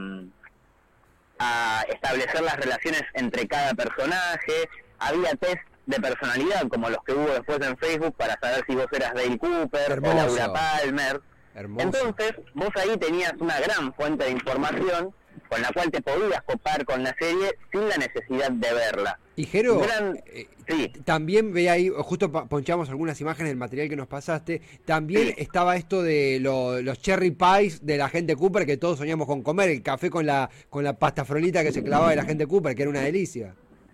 a 1.40 1.86
establecer 1.90 2.42
las 2.42 2.56
relaciones 2.58 3.04
entre 3.14 3.48
cada 3.48 3.74
personaje, 3.74 4.70
había 5.00 5.36
test 5.36 5.62
de 5.86 6.00
personalidad 6.00 6.68
como 6.70 6.90
los 6.90 7.00
que 7.06 7.14
hubo 7.14 7.28
después 7.34 7.60
en 7.62 7.78
Facebook 7.78 8.16
para 8.16 8.38
saber 8.40 8.64
si 8.68 8.76
vos 8.76 8.88
eras 8.92 9.14
Dale 9.14 9.38
Cooper 9.38 9.92
Hermoso. 9.92 10.18
o 10.34 10.36
Laura 10.38 10.54
Palmer. 10.54 11.22
Hermoso. 11.56 11.86
Entonces, 11.86 12.34
vos 12.54 12.70
ahí 12.76 12.98
tenías 12.98 13.34
una 13.40 13.60
gran 13.60 13.94
fuente 13.94 14.26
de 14.26 14.32
información 14.32 15.14
con 15.50 15.62
la 15.62 15.70
cual 15.74 15.92
te 15.92 16.02
podías 16.02 16.42
copar 16.44 16.86
con 16.86 17.04
la 17.04 17.14
serie 17.20 17.58
sin 17.72 17.88
la 17.90 17.98
necesidad 17.98 18.52
de 18.52 18.74
verla. 18.74 19.20
Y 19.36 19.46
Jero, 19.46 19.80
gran- 19.80 20.18
eh, 20.28 20.48
Sí, 20.68 20.90
también 21.04 21.52
ve 21.52 21.70
ahí, 21.70 21.90
justo 21.90 22.32
ponchamos 22.32 22.88
algunas 22.88 23.20
imágenes 23.20 23.50
del 23.50 23.58
material 23.58 23.90
que 23.90 23.98
nos 23.98 24.08
pasaste, 24.08 24.62
también 24.86 25.28
Sí. 25.30 25.34
estaba 25.40 25.76
esto 25.76 26.02
de 26.02 26.40
lo- 26.40 26.82
los 26.82 27.02
cherry 27.02 27.32
pies 27.32 27.86
de 27.86 27.98
la 27.98 28.08
gente 28.08 28.38
Cooper 28.38 28.66
que 28.66 28.78
todos 28.78 28.98
soñamos 29.00 29.28
con 29.28 29.42
comer, 29.42 29.70
el 29.70 29.82
café 29.84 30.10
con 30.10 30.26
la 30.26 30.50
con 30.70 30.86
la 30.86 30.98
pasta 30.98 31.26
frolita 31.26 31.64
que 31.64 31.74
se 31.74 31.84
clavaba 31.84 32.12
de 32.12 32.16
la 32.16 32.24
gente 32.24 32.48
Cooper, 32.48 32.74
que 32.76 32.84
era 32.84 32.90
una 32.92 33.02
delicia. 33.02 33.54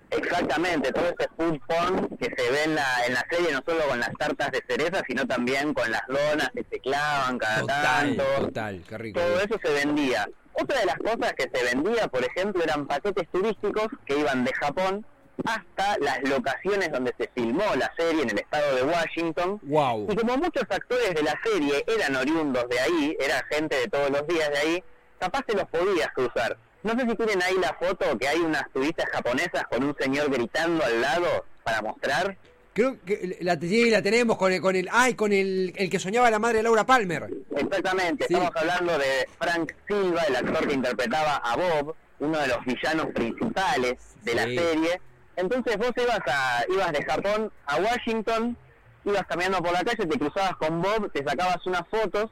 Exactamente, 0.10 0.92
todo 0.92 1.06
ese 1.06 1.30
food 1.38 1.60
porn 1.68 2.08
que 2.18 2.26
se 2.26 2.52
ve 2.52 2.64
en 2.66 2.76
la, 2.76 2.86
en 3.06 3.14
la 3.14 3.26
serie, 3.30 3.52
no 3.52 3.62
solo 3.66 3.88
con 3.88 4.00
las 4.00 4.12
tartas 4.18 4.52
de 4.52 4.64
cereza, 4.68 5.02
sino 5.08 5.26
también 5.28 5.74
con 5.74 5.90
las 5.92 6.06
donas 6.08 6.50
que 6.54 6.66
se 6.70 6.80
clavan 6.80 7.38
cada 7.38 7.62
Total, 7.62 7.84
tanto. 7.84 8.24
total, 8.46 8.84
qué 8.88 8.98
rico. 8.98 9.20
todo 9.20 9.40
eso 9.40 9.60
se 9.64 9.74
vendía. 9.74 10.28
Otra 10.54 10.80
de 10.80 10.86
las 10.88 10.98
cosas 10.98 11.34
que 11.34 11.50
se 11.54 11.64
vendía, 11.76 12.08
por 12.08 12.24
ejemplo, 12.24 12.64
eran 12.64 12.88
paquetes 12.88 13.28
turísticos 13.32 13.88
que 14.06 14.18
iban 14.18 14.44
de 14.44 14.52
Japón 14.54 15.06
hasta 15.46 16.00
las 16.00 16.20
locaciones 16.28 16.92
donde 16.92 17.14
se 17.16 17.30
filmó 17.36 17.64
la 17.76 17.94
serie 17.96 18.24
en 18.24 18.32
el 18.32 18.40
estado 18.40 18.76
de 18.76 18.82
Washington. 18.84 19.60
Wow. 19.64 20.08
Y 20.10 20.16
como 20.16 20.36
muchos 20.38 20.64
actores 20.68 21.14
de 21.14 21.22
la 21.22 21.40
serie 21.44 21.86
eran 21.86 22.16
oriundos 22.16 22.68
de 22.70 22.80
ahí, 22.80 23.16
era 23.20 23.46
gente 23.52 23.76
de 23.76 23.88
todos 23.88 24.10
los 24.10 24.26
días 24.26 24.50
de 24.50 24.58
ahí, 24.58 24.84
capaz 25.20 25.44
te 25.44 25.54
los 25.54 25.66
podías 25.66 26.08
cruzar. 26.16 26.58
No 26.88 26.94
sé 26.98 27.06
si 27.10 27.16
tienen 27.18 27.42
ahí 27.44 27.56
la 27.62 27.74
foto 27.74 28.18
que 28.18 28.28
hay 28.30 28.40
unas 28.40 28.64
turistas 28.72 29.06
japonesas 29.12 29.66
con 29.70 29.84
un 29.84 29.94
señor 30.00 30.32
gritando 30.32 30.86
al 30.86 31.02
lado 31.02 31.46
para 31.64 31.82
mostrar. 31.82 32.38
Creo 32.72 32.96
que 33.06 33.38
la, 33.42 33.60
sí, 33.60 33.90
la 33.90 34.02
tenemos 34.02 34.38
con 34.38 34.54
el, 34.54 34.62
con 34.62 34.76
el 34.76 34.88
ay, 34.92 35.14
con 35.16 35.34
el, 35.34 35.74
el 35.76 35.90
que 35.90 36.00
soñaba 36.00 36.32
la 36.32 36.40
madre 36.40 36.58
de 36.58 36.64
Laura 36.64 36.86
Palmer. 36.86 37.28
Exactamente, 37.56 38.26
Sí. 38.28 38.36
estamos 38.36 38.56
hablando 38.56 38.98
de 38.98 39.28
Frank 39.38 39.74
Silva, 39.88 40.22
el 40.30 40.36
actor 40.38 40.66
que 40.68 40.74
interpretaba 40.76 41.36
a 41.38 41.56
Bob, 41.58 41.96
uno 42.20 42.38
de 42.40 42.48
los 42.48 42.64
villanos 42.66 43.08
principales 43.14 43.96
de 44.24 44.36
la 44.36 44.44
serie. 44.44 45.02
Entonces 45.36 45.76
vos 45.78 45.92
ibas 45.98 46.20
a, 46.28 46.64
ibas 46.70 46.92
de 46.94 47.04
Japón 47.04 47.52
a 47.66 47.78
Washington, 47.78 48.56
ibas 49.04 49.24
caminando 49.28 49.62
por 49.62 49.74
la 49.74 49.84
calle, 49.84 50.06
te 50.06 50.18
cruzabas 50.20 50.56
con 50.56 50.82
Bob, 50.82 51.12
te 51.12 51.24
sacabas 51.24 51.58
unas 51.66 51.84
fotos, 51.90 52.30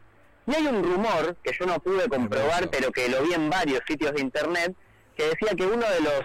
y 0.47 0.55
hay 0.55 0.67
un 0.67 0.83
rumor 0.83 1.35
que 1.43 1.51
yo 1.59 1.65
no 1.65 1.79
pude 1.79 2.07
comprobar, 2.07 2.69
pero 2.69 2.91
que 2.91 3.09
lo 3.09 3.23
vi 3.23 3.33
en 3.33 3.49
varios 3.49 3.81
sitios 3.87 4.13
de 4.13 4.21
internet, 4.21 4.73
que 5.15 5.23
decía 5.29 5.49
que 5.55 5.65
uno 5.65 5.85
de 5.89 6.01
los, 6.01 6.21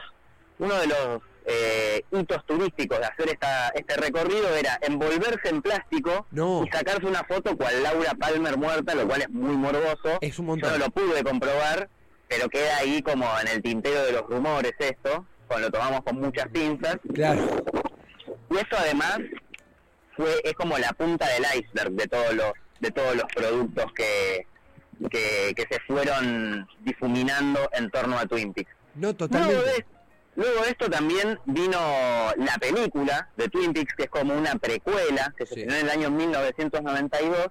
uno 0.59 0.75
de 0.77 0.87
los 0.89 1.23
eh, 1.47 2.03
hitos 2.13 2.45
turísticos 2.47 2.99
de 2.99 3.05
hacer 3.07 3.29
esta, 3.31 3.69
este 3.71 3.97
recorrido 3.97 4.55
era 4.55 4.79
envolverse 4.83 5.49
en 5.49 5.63
plástico 5.63 6.27
No. 6.31 6.63
y 6.65 6.71
sacarse 6.71 7.07
una 7.07 7.25
foto 7.25 7.57
cual 7.57 7.83
Laura 7.83 8.13
Palmer 8.15 8.57
muerta, 8.59 8.95
lo 8.95 9.07
cual 9.09 9.23
es 9.23 9.31
muy 9.31 9.57
morboso. 9.57 10.19
Es 10.21 10.39
un 10.39 10.47
Yo 10.47 10.51
montón. 10.53 10.73
no 10.73 10.79
lo 10.79 10.91
pude 10.91 11.23
comprobar, 11.25 11.89
pero 12.29 12.49
queda 12.49 12.77
ahí 12.79 13.03
como 13.03 13.27
en 13.41 13.49
el 13.49 13.63
tintero 13.63 14.05
de 14.05 14.13
los 14.13 14.23
rumores 14.27 14.73
esto, 14.79 15.25
con 15.49 15.63
lo 15.63 15.71
tomamos 15.71 16.03
con 16.03 16.21
muchas 16.21 16.47
pinzas. 16.49 16.97
Claro. 17.15 17.43
Y 18.51 18.57
esto 18.59 18.77
además 18.79 19.19
fue 20.17 20.41
es 20.45 20.53
como 20.55 20.77
la 20.79 20.93
punta 20.93 21.27
del 21.29 21.45
iceberg 21.59 21.93
de 21.93 22.07
todos 22.07 22.35
los 22.35 22.53
de 22.81 22.91
todos 22.91 23.15
los 23.15 23.25
productos 23.35 23.93
que, 23.95 24.47
que, 25.11 25.55
que 25.55 25.63
se 25.71 25.81
fueron 25.87 26.67
difuminando 26.81 27.61
en 27.73 27.91
torno 27.91 28.19
a 28.19 28.27
Twin 28.27 28.53
Peaks. 28.53 28.71
No, 28.95 29.01
Luego 29.13 29.17
totalmente. 29.19 29.65
de, 29.71 29.85
luego 30.37 30.63
de 30.65 30.71
esto 30.71 30.91
también 30.91 31.39
vino 31.47 31.79
la 32.37 32.57
película 32.61 33.29
de 33.37 33.49
Twin 33.49 33.73
Peaks, 33.73 33.95
que 33.95 34.05
es 34.05 34.11
como 34.11 34.35
una 34.35 34.55
precuela, 34.57 35.33
que 35.37 35.47
se 35.47 35.55
Sí. 35.55 35.61
estrenó 35.63 35.81
en 35.81 35.87
el 35.87 35.91
año 35.91 36.11
1992 36.11 37.47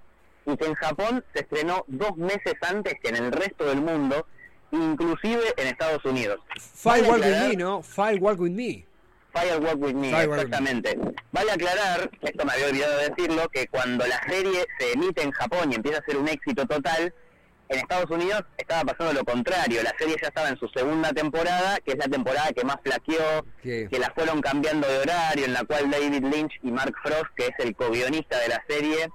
y 0.46 0.58
que 0.58 0.66
en 0.66 0.74
Japón 0.76 1.24
se 1.34 1.42
estrenó 1.42 1.84
dos 1.88 2.18
meses 2.18 2.54
antes 2.62 2.96
que 3.02 3.10
en 3.10 3.18
el 3.18 3.32
resto 3.32 3.66
del 3.66 3.82
mundo, 3.82 4.26
inclusive 4.72 5.42
en 5.58 5.68
Estados 5.68 6.04
Unidos. 6.06 6.40
Fire 6.60 7.02
Vale 7.06 7.10
Walk 7.12 7.22
With 7.24 7.50
Me, 7.50 7.56
¿no? 7.56 7.82
Fire 7.84 8.20
Walk 8.20 8.40
With 8.40 8.52
Me. 8.52 8.86
Fire 9.34 9.60
Walk 9.60 9.78
With 9.80 9.94
Me, 9.94 10.14
With 10.14 10.34
exactamente. 10.34 10.98
Vale 11.32 11.52
aclarar, 11.52 12.10
esto 12.22 12.46
me 12.46 12.54
había 12.54 12.68
olvidado 12.68 12.98
de 12.98 13.10
decirlo, 13.10 13.48
que 13.50 13.68
cuando 13.68 14.06
la 14.08 14.22
serie 14.28 14.66
se 14.80 14.94
emite 14.94 15.22
en 15.24 15.32
Japón 15.32 15.72
y 15.72 15.76
empieza 15.76 16.00
a 16.00 16.06
ser 16.06 16.18
un 16.18 16.28
éxito 16.28 16.66
total, 16.66 17.14
en 17.70 17.78
Estados 17.78 18.10
Unidos 18.10 18.44
estaba 18.58 18.84
pasando 18.84 19.14
lo 19.14 19.24
contrario. 19.24 19.84
La 19.84 19.94
serie 20.00 20.16
ya 20.20 20.30
estaba 20.30 20.50
en 20.50 20.58
su 20.58 20.68
segunda 20.70 21.14
temporada, 21.14 21.78
que 21.86 21.92
es 21.92 21.98
la 22.00 22.08
temporada 22.08 22.52
que 22.52 22.64
más 22.64 22.78
flaqueó, 22.84 23.46
Que- 23.62 23.88
que 23.92 24.00
la 24.00 24.10
fueron 24.16 24.42
cambiando 24.42 24.88
de 24.88 24.98
horario, 24.98 25.46
en 25.46 25.54
la 25.54 25.64
cual 25.64 25.92
David 25.92 26.24
Lynch 26.24 26.60
y 26.64 26.72
Mark 26.72 26.96
Frost, 27.04 27.30
que 27.36 27.46
es 27.46 27.54
el 27.60 27.76
co-guionista 27.76 28.40
de 28.40 28.48
la 28.48 28.64
serie, 28.68 29.10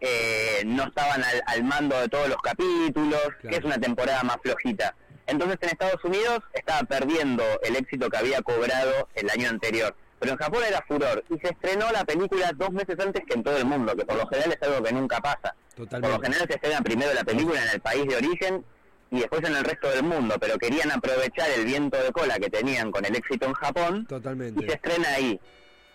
eh, 0.00 0.62
no 0.66 0.84
estaban 0.84 1.22
al, 1.22 1.42
al 1.46 1.64
mando 1.64 2.00
de 2.00 2.08
todos 2.08 2.28
los 2.28 2.38
capítulos, 2.38 3.20
Claro. 3.40 3.48
que 3.50 3.56
es 3.56 3.64
una 3.64 3.78
temporada 3.78 4.22
más 4.24 4.36
flojita. 4.42 4.94
Entonces 5.28 5.58
en 5.60 5.68
Estados 5.68 6.02
Unidos 6.04 6.40
estaba 6.54 6.80
perdiendo 6.84 7.44
el 7.62 7.76
éxito 7.76 8.08
que 8.08 8.16
había 8.16 8.40
cobrado 8.42 9.08
el 9.14 9.28
año 9.30 9.50
anterior. 9.50 9.94
Pero 10.18 10.32
en 10.32 10.38
Japón 10.38 10.62
era 10.66 10.82
furor 10.88 11.22
y 11.28 11.38
se 11.38 11.52
estrenó 11.52 11.92
la 11.92 12.04
película 12.04 12.50
dos 12.56 12.70
meses 12.70 12.96
antes 12.98 13.22
que 13.24 13.34
en 13.34 13.44
todo 13.44 13.56
el 13.58 13.66
mundo, 13.66 13.94
que 13.94 14.04
por 14.04 14.16
lo 14.16 14.26
general 14.26 14.56
es 14.58 14.68
algo 14.68 14.82
que 14.82 14.92
nunca 14.92 15.20
pasa. 15.20 15.54
Por 15.76 16.10
lo 16.10 16.20
general 16.20 16.46
se 16.48 16.54
estrena 16.54 16.80
primero 16.80 17.14
la 17.14 17.22
película 17.22 17.62
en 17.62 17.68
el 17.68 17.80
país 17.80 18.06
de 18.06 18.16
origen 18.16 18.64
y 19.10 19.20
después 19.20 19.44
en 19.44 19.54
el 19.54 19.64
resto 19.64 19.88
del 19.90 20.02
mundo, 20.02 20.36
pero 20.40 20.58
querían 20.58 20.90
aprovechar 20.90 21.50
el 21.50 21.64
viento 21.64 22.02
de 22.02 22.10
cola 22.10 22.38
que 22.38 22.50
tenían 22.50 22.90
con 22.90 23.04
el 23.04 23.14
éxito 23.14 23.46
en 23.46 23.52
Japón 23.52 24.08
y 24.56 24.66
se 24.66 24.74
estrena 24.74 25.08
ahí. 25.10 25.38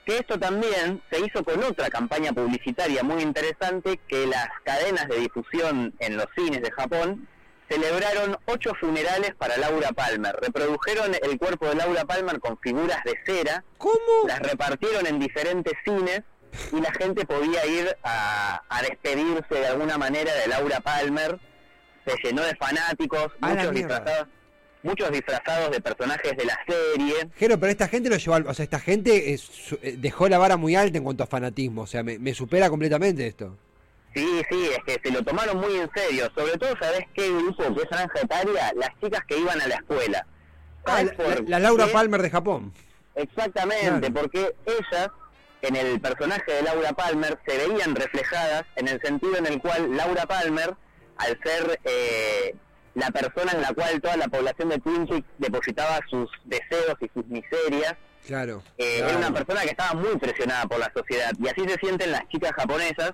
Que 0.05 0.17
esto 0.17 0.39
también 0.39 1.01
se 1.11 1.19
hizo 1.19 1.43
con 1.43 1.63
otra 1.63 1.89
campaña 1.89 2.33
publicitaria 2.33 3.03
muy 3.03 3.23
interesante 3.23 3.99
que 4.07 4.27
las 4.27 4.47
cadenas 4.63 5.07
de 5.07 5.17
difusión 5.17 5.93
en 5.99 6.17
los 6.17 6.27
cines 6.35 6.61
de 6.61 6.71
Japón 6.71 7.27
celebraron 7.73 8.37
ocho 8.45 8.73
funerales 8.79 9.33
para 9.35 9.57
Laura 9.57 9.91
Palmer. 9.91 10.35
Reprodujeron 10.41 11.11
el 11.21 11.37
cuerpo 11.37 11.67
de 11.67 11.75
Laura 11.75 12.05
Palmer 12.05 12.39
con 12.39 12.57
figuras 12.59 13.03
de 13.03 13.13
cera, 13.25 13.63
¿Cómo? 13.77 14.27
las 14.27 14.39
repartieron 14.39 15.05
en 15.07 15.19
diferentes 15.19 15.73
cines 15.85 16.21
y 16.71 16.79
la 16.81 16.91
gente 16.93 17.25
podía 17.25 17.65
ir 17.65 17.95
a, 18.03 18.61
a 18.69 18.81
despedirse 18.83 19.55
de 19.55 19.67
alguna 19.67 19.97
manera 19.97 20.33
de 20.35 20.47
Laura 20.47 20.79
Palmer. 20.81 21.39
Se 22.05 22.15
llenó 22.23 22.43
de 22.43 22.55
fanáticos, 22.55 23.31
A 23.41 23.49
muchos 23.49 23.71
disfrazados, 23.73 24.27
muchos 24.83 25.11
disfrazados 25.11 25.71
de 25.71 25.81
personajes 25.81 26.35
de 26.37 26.45
la 26.45 26.59
serie. 26.67 27.29
Jero, 27.37 27.57
pero 27.59 27.71
esta 27.71 27.87
gente 27.87 28.09
lo 28.09 28.17
llevó 28.17 28.35
al- 28.35 28.47
O 28.47 28.53
sea, 28.53 28.63
esta 28.63 28.79
gente 28.79 29.33
es- 29.33 29.73
eh, 29.81 29.95
dejó 29.97 30.27
la 30.27 30.37
vara 30.37 30.57
muy 30.57 30.75
alta 30.75 30.97
en 30.97 31.03
cuanto 31.05 31.23
a 31.23 31.27
fanatismo. 31.27 31.83
O 31.83 31.87
sea, 31.87 32.03
me, 32.03 32.19
me 32.19 32.33
supera 32.33 32.69
completamente 32.69 33.25
esto. 33.25 33.57
Sí, 34.15 34.41
sí, 34.49 34.69
es 34.71 34.83
que 34.85 35.01
se 35.03 35.11
lo 35.13 35.23
tomaron 35.23 35.57
muy 35.57 35.75
en 35.77 35.89
serio. 35.95 36.29
Sobre 36.35 36.57
todo, 36.57 36.75
¿sabés 36.79 37.05
qué 37.13 37.29
grupo? 37.29 37.63
¿Qué 37.75 37.87
franja 37.87 38.19
etaria? 38.21 38.71
Las 38.75 38.89
chicas 39.01 39.21
que 39.27 39.37
iban 39.37 39.59
a 39.59 39.67
la 39.67 39.75
escuela. 39.75 40.25
Ah, 40.85 40.97
¿Sabés 40.97 41.05
la, 41.05 41.13
por 41.17 41.35
la- 41.43 41.49
la 41.49 41.59
Laura? 41.59 41.87
Palmer 41.87 42.21
de 42.21 42.29
Japón. 42.29 42.73
Exactamente, 43.15 44.11
Claro. 44.11 44.13
porque 44.13 44.55
ellas, 44.65 45.07
en 45.61 45.75
el 45.75 45.99
personaje 46.01 46.51
de 46.51 46.61
Laura 46.63 46.93
Palmer, 46.93 47.39
se 47.47 47.57
veían 47.57 47.95
reflejadas 47.95 48.63
en 48.75 48.87
el 48.87 48.99
sentido 49.01 49.37
en 49.37 49.45
el 49.45 49.61
cual 49.61 49.95
Laura 49.95 50.25
Palmer, 50.25 50.75
al 51.17 51.39
ser 51.43 51.79
eh, 51.85 52.55
la 52.95 53.09
persona 53.11 53.51
en 53.53 53.61
la 53.61 53.73
cual 53.73 54.01
toda 54.01 54.17
la 54.17 54.27
población 54.27 54.69
de 54.69 54.79
Twin 54.79 55.07
Peaks 55.07 55.27
depositaba 55.37 55.99
sus 56.09 56.29
deseos 56.45 56.95
y 57.01 57.09
sus 57.13 57.25
miserias, 57.27 57.95
Claro. 58.27 58.63
eh, 58.77 58.97
claro. 58.99 59.09
era 59.09 59.17
una 59.27 59.33
persona 59.33 59.61
que 59.61 59.69
estaba 59.69 59.93
muy 59.93 60.17
presionada 60.17 60.65
por 60.65 60.79
la 60.79 60.91
sociedad 60.95 61.31
y 61.39 61.47
así 61.47 61.61
se 61.67 61.77
sienten 61.79 62.11
las 62.11 62.27
chicas 62.29 62.51
japonesas, 62.55 63.13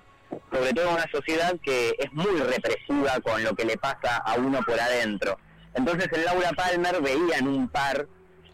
sobre 0.52 0.72
todo 0.72 0.88
en 0.88 0.94
una 0.94 1.10
sociedad 1.10 1.56
que 1.62 1.94
es 1.98 2.12
muy 2.12 2.40
represiva 2.40 3.20
con 3.20 3.42
lo 3.42 3.54
que 3.54 3.64
le 3.64 3.76
pasa 3.76 4.16
a 4.18 4.34
uno 4.34 4.60
por 4.62 4.78
adentro. 4.78 5.38
Entonces 5.74 6.08
en 6.12 6.24
Laura 6.24 6.50
Palmer 6.52 7.00
veían 7.00 7.46
un 7.46 7.68
par, 7.68 8.06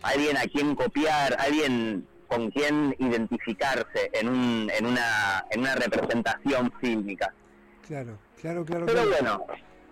alguien 0.02 0.36
a 0.36 0.42
quien 0.42 0.74
copiar, 0.74 1.36
alguien 1.38 2.06
con 2.28 2.50
quien 2.50 2.94
identificarse 2.98 4.10
en, 4.12 4.28
un, 4.28 4.70
en, 4.74 4.86
una, 4.86 5.44
en 5.50 5.60
una 5.60 5.74
representación 5.74 6.72
fílmica. 6.80 7.32
Claro, 7.86 8.18
claro, 8.40 8.64
claro. 8.64 8.86
Pero 8.86 9.02
claro. 9.04 9.10
bueno, 9.10 9.46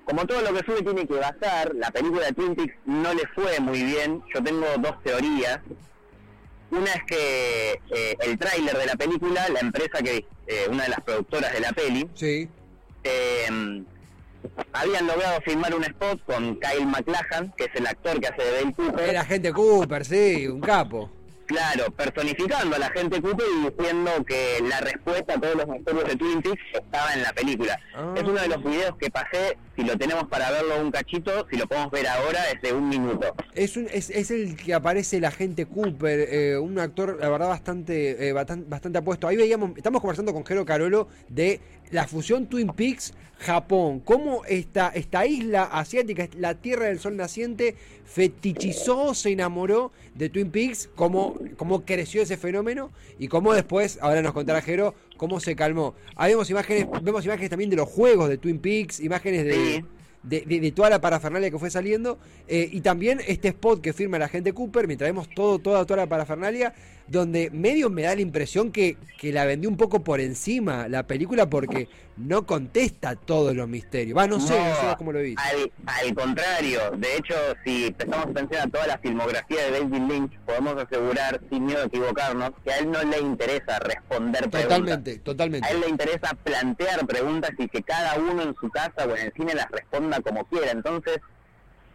como 0.05 0.27
todo 0.27 0.43
lo 0.43 0.53
que 0.53 0.65
sube 0.67 0.83
tiene 0.83 1.07
que 1.07 1.15
basar, 1.15 1.75
la 1.75 1.91
película 1.91 2.27
de 2.27 2.33
Twin 2.33 2.55
Peaks 2.55 2.75
no 2.85 3.15
le 3.15 3.27
fue 3.35 3.59
muy 3.61 3.83
bien. 3.83 4.23
Yo 4.35 4.43
tengo 4.43 4.67
dos 4.79 5.03
teorías. 5.03 5.61
Una 6.77 6.91
es 6.93 7.05
que 7.05 7.73
eh, 7.95 8.17
el 8.21 8.39
tráiler 8.39 8.77
de 8.77 8.87
la 8.87 8.97
película, 8.97 9.49
la 9.49 9.61
empresa 9.61 10.03
que, 10.03 10.25
eh, 10.47 10.67
una 10.71 10.85
de 10.85 10.89
las 10.91 11.01
productoras 11.01 11.53
de 11.53 11.61
la 11.61 11.73
peli, 11.73 12.09
Sí. 12.15 12.49
eh, 13.05 13.83
habían 14.73 15.07
logrado 15.07 15.41
filmar 15.43 15.75
un 15.75 15.85
spot 15.85 16.21
con 16.27 16.59
Kyle 16.61 16.87
MacLachlan, 16.87 17.53
que 17.57 17.65
es 17.65 17.71
el 17.75 17.87
actor 17.87 18.21
que 18.21 18.27
hace 18.29 18.43
de 18.43 18.51
Dale 18.53 18.73
Cooper. 18.75 19.09
Era 19.09 19.25
gente 19.25 19.53
Cooper, 19.53 20.05
sí, 20.05 20.47
un 20.49 20.61
capo. 20.61 21.11
Claro, 21.47 21.91
personificando 21.91 22.77
a 22.77 22.79
la 22.79 22.91
gente 22.91 23.21
Cooper 23.21 23.47
y 23.47 23.71
diciendo 23.71 24.11
que 24.27 24.63
la 24.67 24.81
respuesta 24.81 25.35
a 25.35 25.41
todos 25.41 25.57
los 25.57 25.69
misterios 25.69 26.05
de 26.05 26.17
Twin 26.17 26.43
Peaks 26.43 26.63
estaba 26.73 27.13
en 27.13 27.23
la 27.23 27.33
película. 27.33 27.79
Ah. 27.95 28.15
Es 28.17 28.23
uno 28.23 28.41
de 28.41 28.49
los 28.49 28.65
videos 28.65 28.97
que 28.99 29.11
pasé, 29.11 29.59
si 29.77 29.85
lo 29.85 29.99
tenemos 29.99 30.27
para 30.29 30.51
verlo 30.51 30.81
un 30.81 30.91
cachito, 30.91 31.47
si 31.51 31.57
lo 31.57 31.67
podemos 31.67 31.91
ver 31.91 32.07
ahora, 32.07 32.51
es 32.51 32.63
de 32.63 32.73
un 32.73 32.89
minuto. 32.89 33.35
Es, 33.55 33.77
un, 33.77 33.89
es, 33.93 34.09
es 34.11 34.31
el 34.31 34.57
que 34.57 34.73
aparece 34.73 35.19
el 35.19 35.25
agente 35.27 35.67
Cooper, 35.67 36.29
eh, 36.31 36.59
un 36.59 36.79
actor, 36.79 37.19
la 37.21 37.29
verdad, 37.29 37.49
bastante, 37.49 38.29
eh, 38.29 38.33
bastante, 38.33 38.67
bastante 38.69 38.99
apuesto. 38.99 39.29
Ahí 39.29 39.37
veíamos, 39.37 39.77
estamos 39.77 40.01
conversando 40.01 40.33
con 40.33 40.47
Jero 40.47 40.65
Carolo 40.65 41.09
de 41.29 41.61
la 41.95 42.09
fusión 42.09 42.47
Twin 42.47 42.67
Peaks 42.69 43.15
Japón. 43.39 44.01
Cómo 44.01 44.45
esta, 44.47 44.89
esta 44.89 45.27
isla 45.27 45.63
asiática, 45.63 46.29
la 46.37 46.55
tierra 46.57 46.87
del 46.87 46.99
sol 46.99 47.17
naciente, 47.17 47.77
fetichizó, 48.05 49.15
se 49.15 49.31
enamoró 49.31 49.93
de 50.17 50.29
Twin 50.29 50.51
Peaks, 50.51 50.91
cómo, 50.97 51.39
cómo 51.57 51.85
creció 51.85 52.23
ese 52.23 52.37
fenómeno 52.37 52.91
y 53.17 53.29
cómo 53.29 53.55
después, 53.55 53.99
ahora 54.03 54.23
nos 54.23 54.33
contará 54.33 54.61
Jero, 54.61 54.97
cómo 55.17 55.39
se 55.39 55.55
calmó. 55.55 55.95
Ahí 56.17 56.33
vemos 56.33 56.51
imágenes, 56.51 56.89
vemos 57.01 57.25
imágenes 57.25 57.51
también 57.51 57.71
de 57.71 57.77
los 57.77 57.89
juegos 57.89 58.29
de 58.29 58.39
Twin 58.39 58.59
Peaks, 58.59 58.99
imágenes 58.99 59.45
de. 59.45 59.85
De, 60.25 60.41
de- 60.43 60.61
de 60.61 60.73
toda 60.73 60.91
la 60.91 61.01
parafernalia 61.01 61.51
que 61.51 61.59
fue 61.59 61.71
saliendo 61.71 62.19
eh, 62.49 62.69
y 62.73 62.81
también 62.81 63.21
este 63.27 63.49
spot 63.49 63.81
que 63.81 63.93
firma 63.93 64.19
la 64.19 64.29
gente 64.29 64.53
Cooper 64.53 64.87
mientras 64.87 65.09
vemos 65.09 65.29
todo, 65.35 65.59
toda, 65.59 65.85
toda 65.85 65.99
la 65.99 66.07
parafernalia 66.09 66.75
donde 67.07 67.51
medio 67.51 67.91
me 67.91 68.03
da 68.03 68.15
la 68.15 68.23
impresión 68.23 68.73
que, 68.73 68.97
que 69.19 69.31
la 69.31 69.45
vendió 69.45 69.69
un 69.69 69.77
poco 69.77 70.03
por 70.03 70.21
encima 70.21 70.89
la 70.89 71.07
película 71.07 71.51
porque 71.51 71.87
no 72.17 72.47
contesta 72.47 73.15
todos 73.17 73.55
los 73.55 73.69
misterios. 73.69 74.17
Va, 74.17 74.27
no 74.27 74.41
sé, 74.41 74.59
no, 74.59 74.75
sé 74.77 74.95
cómo 74.97 75.13
lo 75.13 75.19
viste. 75.21 75.43
Al, 75.43 75.71
al 75.85 76.15
contrario, 76.15 76.81
de 76.97 77.17
hecho, 77.17 77.35
si 77.65 77.91
prestamos 77.91 78.29
atención 78.29 78.63
a 78.63 78.71
toda 78.71 78.87
la 78.87 78.99
filmografía 78.99 79.65
de 79.65 79.71
David 79.81 80.03
Lynch, 80.11 80.39
podemos 80.47 80.77
asegurar, 80.83 81.41
sin 81.51 81.67
miedo 81.67 81.83
a 81.83 81.87
equivocarnos, 81.87 82.53
que 82.65 82.73
a 82.73 82.79
él 82.79 82.91
no 82.91 83.03
le 83.03 83.19
interesa 83.21 83.79
responder 83.81 84.49
preguntas. 84.49 84.63
Totalmente, 84.63 85.19
totalmente. 85.19 85.69
A 85.69 85.73
él 85.73 85.81
le 85.81 85.89
interesa 85.91 86.35
plantear 86.43 87.07
preguntas 87.07 87.51
y 87.59 87.69
que 87.69 87.83
cada 87.83 88.15
uno 88.19 88.43
en 88.43 88.55
su 88.55 88.71
casa 88.71 89.05
o 89.07 89.15
en 89.15 89.27
el 89.27 89.33
cine 89.35 89.55
las 89.55 89.71
responda 89.71 90.14
como 90.23 90.45
quiera. 90.47 90.71
Entonces, 90.71 91.21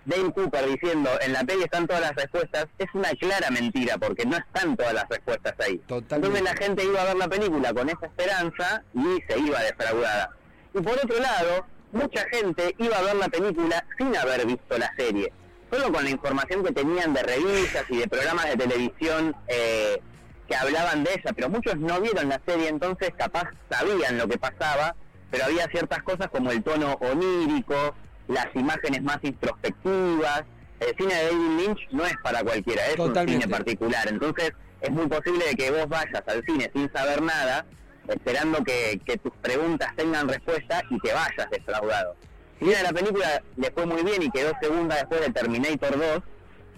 Dale 0.05 0.31
Cooper 0.31 0.65
diciendo, 0.65 1.09
en 1.21 1.33
la 1.33 1.43
peli 1.43 1.63
están 1.63 1.85
todas 1.85 2.01
las 2.01 2.15
respuestas, 2.15 2.65
es 2.77 2.87
una 2.93 3.09
clara 3.11 3.51
mentira, 3.51 3.97
porque 3.97 4.25
no 4.25 4.37
están 4.37 4.75
todas 4.75 4.93
las 4.93 5.07
respuestas 5.09 5.53
ahí. 5.59 5.77
Totalmente. 5.87 6.15
Entonces 6.15 6.41
la 6.41 6.65
gente 6.65 6.83
iba 6.83 7.01
a 7.01 7.05
ver 7.05 7.17
la 7.17 7.27
película 7.27 7.73
con 7.73 7.89
esa 7.89 8.05
esperanza 8.05 8.83
y 8.93 9.21
se 9.27 9.39
iba 9.39 9.59
defraudada. 9.59 10.31
Y 10.73 10.81
por 10.81 10.93
otro 10.93 11.19
lado, 11.19 11.65
mucha 11.91 12.27
gente 12.29 12.75
iba 12.77 12.97
a 12.97 13.01
ver 13.01 13.15
la 13.17 13.29
película 13.29 13.85
sin 13.97 14.15
haber 14.15 14.45
visto 14.45 14.77
la 14.77 14.91
serie. 14.97 15.31
solo 15.71 15.91
con 15.91 16.03
la 16.03 16.09
información 16.09 16.63
que 16.63 16.71
tenían 16.71 17.13
de 17.13 17.21
revistas 17.21 17.85
y 17.89 17.97
de 17.97 18.07
programas 18.07 18.49
de 18.49 18.57
televisión 18.57 19.35
eh, 19.47 20.01
que 20.47 20.55
hablaban 20.55 21.03
de 21.03 21.11
ella, 21.11 21.31
pero 21.35 21.49
muchos 21.49 21.77
no 21.77 22.01
vieron 22.01 22.29
la 22.29 22.41
serie, 22.47 22.69
entonces 22.69 23.11
capaz 23.15 23.49
sabían 23.69 24.17
lo 24.17 24.27
que 24.27 24.39
pasaba, 24.39 24.95
pero 25.29 25.45
había 25.45 25.67
ciertas 25.67 26.01
cosas 26.01 26.29
como 26.29 26.51
el 26.51 26.63
tono 26.63 26.93
onírico, 27.01 27.93
las 28.29 28.47
imágenes 28.55 29.03
más 29.03 29.19
introspectivas. 29.21 30.43
El 30.79 30.95
cine 30.97 31.13
de 31.13 31.23
David 31.25 31.57
Lynch 31.59 31.79
no 31.91 32.05
es 32.05 32.13
para 32.23 32.41
cualquiera, 32.41 32.85
es 32.87 32.95
Totalmente. 32.95 33.33
un 33.35 33.41
cine 33.41 33.53
particular, 33.57 34.07
entonces 34.07 34.53
es 34.79 34.89
muy 34.91 35.07
posible 35.07 35.43
que 35.57 35.71
vos 35.71 35.89
vayas 35.89 36.23
al 36.25 36.41
cine 36.45 36.71
sin 36.73 36.89
saber 36.93 37.21
nada, 37.21 37.65
esperando 38.07 38.63
que, 38.63 39.01
que 39.05 39.17
tus 39.17 39.33
preguntas 39.41 39.93
tengan 39.97 40.29
respuesta 40.29 40.81
y 40.89 40.97
te 40.99 41.11
vayas 41.11 41.49
defraudado. 41.51 42.15
Si 42.59 42.65
bien 42.65 42.77
a 42.77 42.83
la 42.83 42.93
película 42.93 43.41
le 43.57 43.71
fue 43.71 43.85
muy 43.85 44.03
bien 44.03 44.21
y 44.23 44.31
quedó 44.31 44.53
segunda 44.61 44.95
después 44.95 45.19
de 45.21 45.29
Terminator 45.31 45.97
2, 45.99 46.23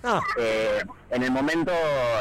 Ah, 0.03 0.19
eh, 0.39 0.81
en 1.11 1.21
el 1.21 1.29
momento 1.29 1.71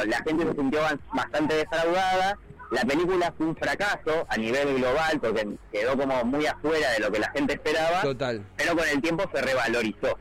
la 0.06 0.18
gente 0.18 0.44
se 0.44 0.52
sintió 0.52 0.82
ba- 0.82 0.98
bastante 1.14 1.54
defraudada. 1.54 2.36
La 2.70 2.84
película 2.84 3.32
fue 3.36 3.46
un 3.46 3.56
fracaso 3.56 4.26
a 4.28 4.36
nivel 4.36 4.76
global 4.76 5.20
porque 5.20 5.48
quedó 5.72 5.96
como 5.96 6.24
muy 6.24 6.46
afuera 6.46 6.92
de 6.92 7.00
lo 7.00 7.10
que 7.10 7.18
la 7.18 7.30
gente 7.32 7.54
esperaba, 7.54 8.02
total. 8.02 8.44
pero 8.56 8.76
con 8.76 8.88
el 8.88 9.00
tiempo 9.02 9.24
se 9.34 9.42
revalorizó. 9.42 10.16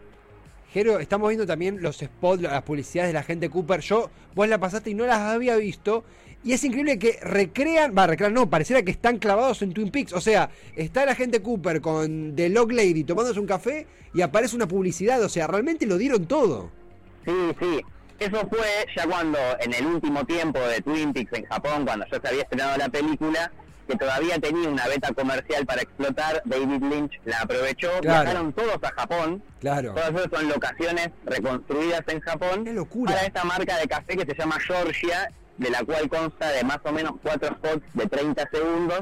Jero, 0.73 0.99
estamos 0.99 1.29
viendo 1.29 1.47
también 1.47 1.81
los 1.81 1.97
spots, 1.97 2.43
las 2.43 2.61
publicidades 2.63 3.09
de 3.09 3.13
la 3.13 3.23
gente 3.23 3.49
Cooper. 3.49 3.81
Yo, 3.81 4.09
vos 4.35 4.47
la 4.47 4.59
pasaste 4.59 4.91
y 4.91 4.93
no 4.93 5.05
las 5.05 5.19
había 5.19 5.55
visto. 5.55 6.03
Y 6.43 6.53
es 6.53 6.63
increíble 6.63 6.97
que 6.97 7.19
recrean, 7.21 7.93
va, 7.97 8.07
recrean, 8.07 8.33
no, 8.33 8.49
pareciera 8.49 8.81
que 8.83 8.91
están 8.91 9.17
clavados 9.17 9.61
en 9.61 9.73
Twin 9.73 9.91
Peaks. 9.91 10.13
O 10.13 10.21
sea, 10.21 10.49
está 10.75 11.05
la 11.05 11.15
gente 11.15 11.41
Cooper 11.41 11.81
con 11.81 12.35
The 12.35 12.49
Log 12.49 12.71
Lady 12.71 13.03
tomándose 13.03 13.39
un 13.39 13.47
café 13.47 13.87
y 14.13 14.21
aparece 14.21 14.55
una 14.55 14.67
publicidad. 14.67 15.21
O 15.23 15.29
sea, 15.29 15.47
realmente 15.47 15.85
lo 15.85 15.97
dieron 15.97 16.27
todo. 16.27 16.71
Sí, 17.25 17.33
sí. 17.59 17.81
Eso 18.19 18.47
fue 18.49 18.85
ya 18.95 19.05
cuando 19.05 19.37
en 19.61 19.73
el 19.73 19.85
último 19.85 20.25
tiempo 20.25 20.59
de 20.59 20.81
Twin 20.81 21.13
Peaks 21.13 21.31
en 21.37 21.45
Japón, 21.45 21.85
cuando 21.85 22.05
ya 22.11 22.19
se 22.19 22.27
había 22.27 22.41
estrenado 22.43 22.77
la 22.77 22.89
película, 22.89 23.51
que 23.87 23.95
todavía 23.95 24.37
tenía 24.39 24.69
una 24.69 24.87
beta 24.87 25.11
comercial 25.13 25.65
para 25.65 25.81
explotar, 25.81 26.41
David 26.45 26.83
Lynch 26.83 27.19
la 27.25 27.41
aprovechó, 27.41 27.89
Claro. 28.01 28.23
viajaron 28.25 28.53
todos 28.53 28.77
a 28.83 28.91
Japón, 28.91 29.41
Claro. 29.61 29.93
todas 29.93 30.09
esas 30.11 30.27
son 30.31 30.49
locaciones 30.49 31.09
reconstruidas 31.25 32.01
en 32.07 32.19
Japón 32.19 32.65
Qué 32.65 32.73
locura. 32.73 33.13
para 33.13 33.25
esta 33.25 33.43
marca 33.45 33.77
de 33.77 33.87
café 33.87 34.17
que 34.17 34.25
se 34.25 34.35
llama 34.37 34.57
Georgia, 34.59 35.31
de 35.57 35.69
la 35.69 35.83
cual 35.83 36.07
consta 36.09 36.49
de 36.51 36.63
más 36.63 36.79
o 36.83 36.91
menos 36.91 37.13
cuatro 37.23 37.55
spots 37.55 37.83
de 37.93 38.05
30 38.05 38.47
segundos, 38.51 39.01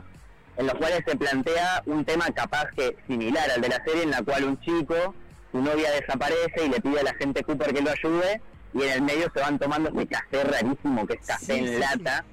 en 0.57 0.65
los 0.67 0.75
cuales 0.75 1.01
se 1.05 1.15
plantea 1.17 1.83
un 1.85 2.05
tema 2.05 2.25
capaz 2.33 2.67
que 2.75 2.95
similar 3.07 3.49
al 3.51 3.61
de 3.61 3.69
la 3.69 3.83
serie, 3.83 4.03
en 4.03 4.11
la 4.11 4.21
cual 4.23 4.43
un 4.45 4.59
chico, 4.61 5.13
su 5.51 5.61
novia 5.61 5.91
desaparece 5.91 6.65
y 6.65 6.69
le 6.69 6.79
pide 6.81 6.99
a 6.99 7.03
la 7.03 7.13
gente 7.15 7.43
Cooper 7.43 7.73
que 7.73 7.81
lo 7.81 7.91
ayude, 7.91 8.41
y 8.77 8.83
en 8.83 8.89
el 8.93 9.01
medio 9.01 9.31
se 9.33 9.39
van 9.39 9.57
tomando 9.59 9.89
este 9.89 10.07
café 10.07 10.43
rarísimo 10.43 11.05
que 11.07 11.13
es 11.15 11.25
café 11.25 11.45
Sí, 11.45 11.51
en 11.53 11.65
sí, 11.67 11.73
sí. 11.73 11.79
lata. 11.79 12.25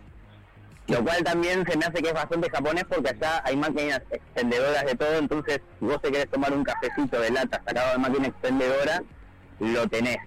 Lo 0.86 1.02
cual 1.02 1.24
también 1.24 1.64
se 1.66 1.78
me 1.78 1.86
hace 1.86 2.02
que 2.02 2.08
es 2.08 2.14
bastante 2.14 2.50
japonés 2.50 2.84
porque 2.84 3.08
allá 3.08 3.42
hay 3.46 3.56
máquinas 3.56 4.02
expendedoras 4.10 4.84
de 4.84 4.94
todo, 4.94 5.16
entonces 5.18 5.60
si 5.80 5.86
vos 5.86 6.02
te 6.02 6.10
querés 6.12 6.28
tomar 6.28 6.52
un 6.52 6.62
cafecito 6.62 7.18
de 7.20 7.30
lata 7.30 7.62
sacado 7.66 7.92
de 7.92 7.98
máquina 7.98 8.26
expendedora, 8.28 9.02
lo 9.60 9.88
tenés. 9.88 10.18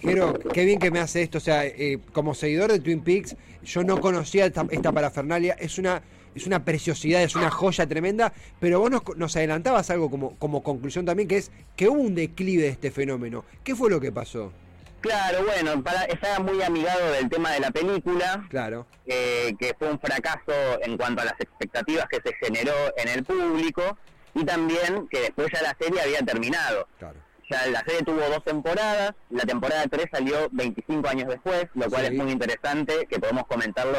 Jero, 0.00 0.34
qué 0.52 0.64
bien 0.64 0.78
que 0.80 0.90
me 0.90 0.98
hace 1.00 1.22
esto. 1.22 1.38
O 1.38 1.40
sea, 1.40 1.64
eh, 1.64 2.00
como 2.12 2.34
seguidor 2.34 2.72
de 2.72 2.80
Twin 2.80 3.02
Peaks, 3.02 3.36
yo 3.62 3.84
no 3.84 4.00
conocía 4.00 4.46
esta, 4.46 4.66
esta 4.70 4.90
parafernalia. 4.90 5.54
Es 5.54 5.78
una, 5.78 6.02
es 6.34 6.46
una 6.46 6.64
preciosidad, 6.64 7.22
es 7.22 7.36
una 7.36 7.50
joya 7.50 7.86
tremenda. 7.86 8.32
Pero 8.58 8.80
vos 8.80 8.90
nos, 8.90 9.02
nos 9.16 9.36
adelantabas 9.36 9.90
algo 9.90 10.10
como, 10.10 10.36
como 10.38 10.62
conclusión 10.62 11.04
también, 11.04 11.28
que 11.28 11.36
es 11.36 11.50
que 11.76 11.88
hubo 11.88 12.00
un 12.00 12.14
declive 12.14 12.62
de 12.64 12.68
este 12.70 12.90
fenómeno. 12.90 13.44
¿Qué 13.62 13.74
fue 13.76 13.90
lo 13.90 14.00
que 14.00 14.10
pasó? 14.12 14.52
Claro, 15.00 15.44
bueno, 15.44 15.82
para, 15.82 16.04
estaba 16.04 16.40
muy 16.40 16.60
amigado 16.62 17.12
del 17.12 17.28
tema 17.28 17.52
de 17.52 17.60
la 17.60 17.70
película, 17.70 18.44
Claro. 18.50 18.86
eh, 19.06 19.54
que 19.58 19.74
fue 19.78 19.90
un 19.90 20.00
fracaso 20.00 20.52
en 20.82 20.96
cuanto 20.96 21.22
a 21.22 21.26
las 21.26 21.40
expectativas 21.40 22.06
que 22.08 22.16
se 22.24 22.34
generó 22.44 22.72
en 22.96 23.08
el 23.08 23.24
público 23.24 23.96
y 24.34 24.44
también 24.44 25.06
que 25.08 25.20
después 25.20 25.48
ya 25.52 25.62
la 25.62 25.76
serie 25.80 26.00
había 26.02 26.18
terminado. 26.20 26.88
Claro. 26.98 27.16
Ya 27.50 27.66
la 27.68 27.80
serie 27.84 28.02
tuvo 28.02 28.20
dos 28.28 28.44
temporadas, 28.44 29.12
la 29.30 29.44
temporada 29.44 29.84
3 29.88 30.06
salió 30.12 30.48
25 30.50 31.08
años 31.08 31.28
después, 31.28 31.66
lo 31.74 31.88
cual 31.88 32.06
Sí. 32.06 32.12
es 32.12 32.22
muy 32.22 32.32
interesante, 32.32 33.06
que 33.08 33.18
podemos 33.20 33.46
comentarlo 33.46 33.98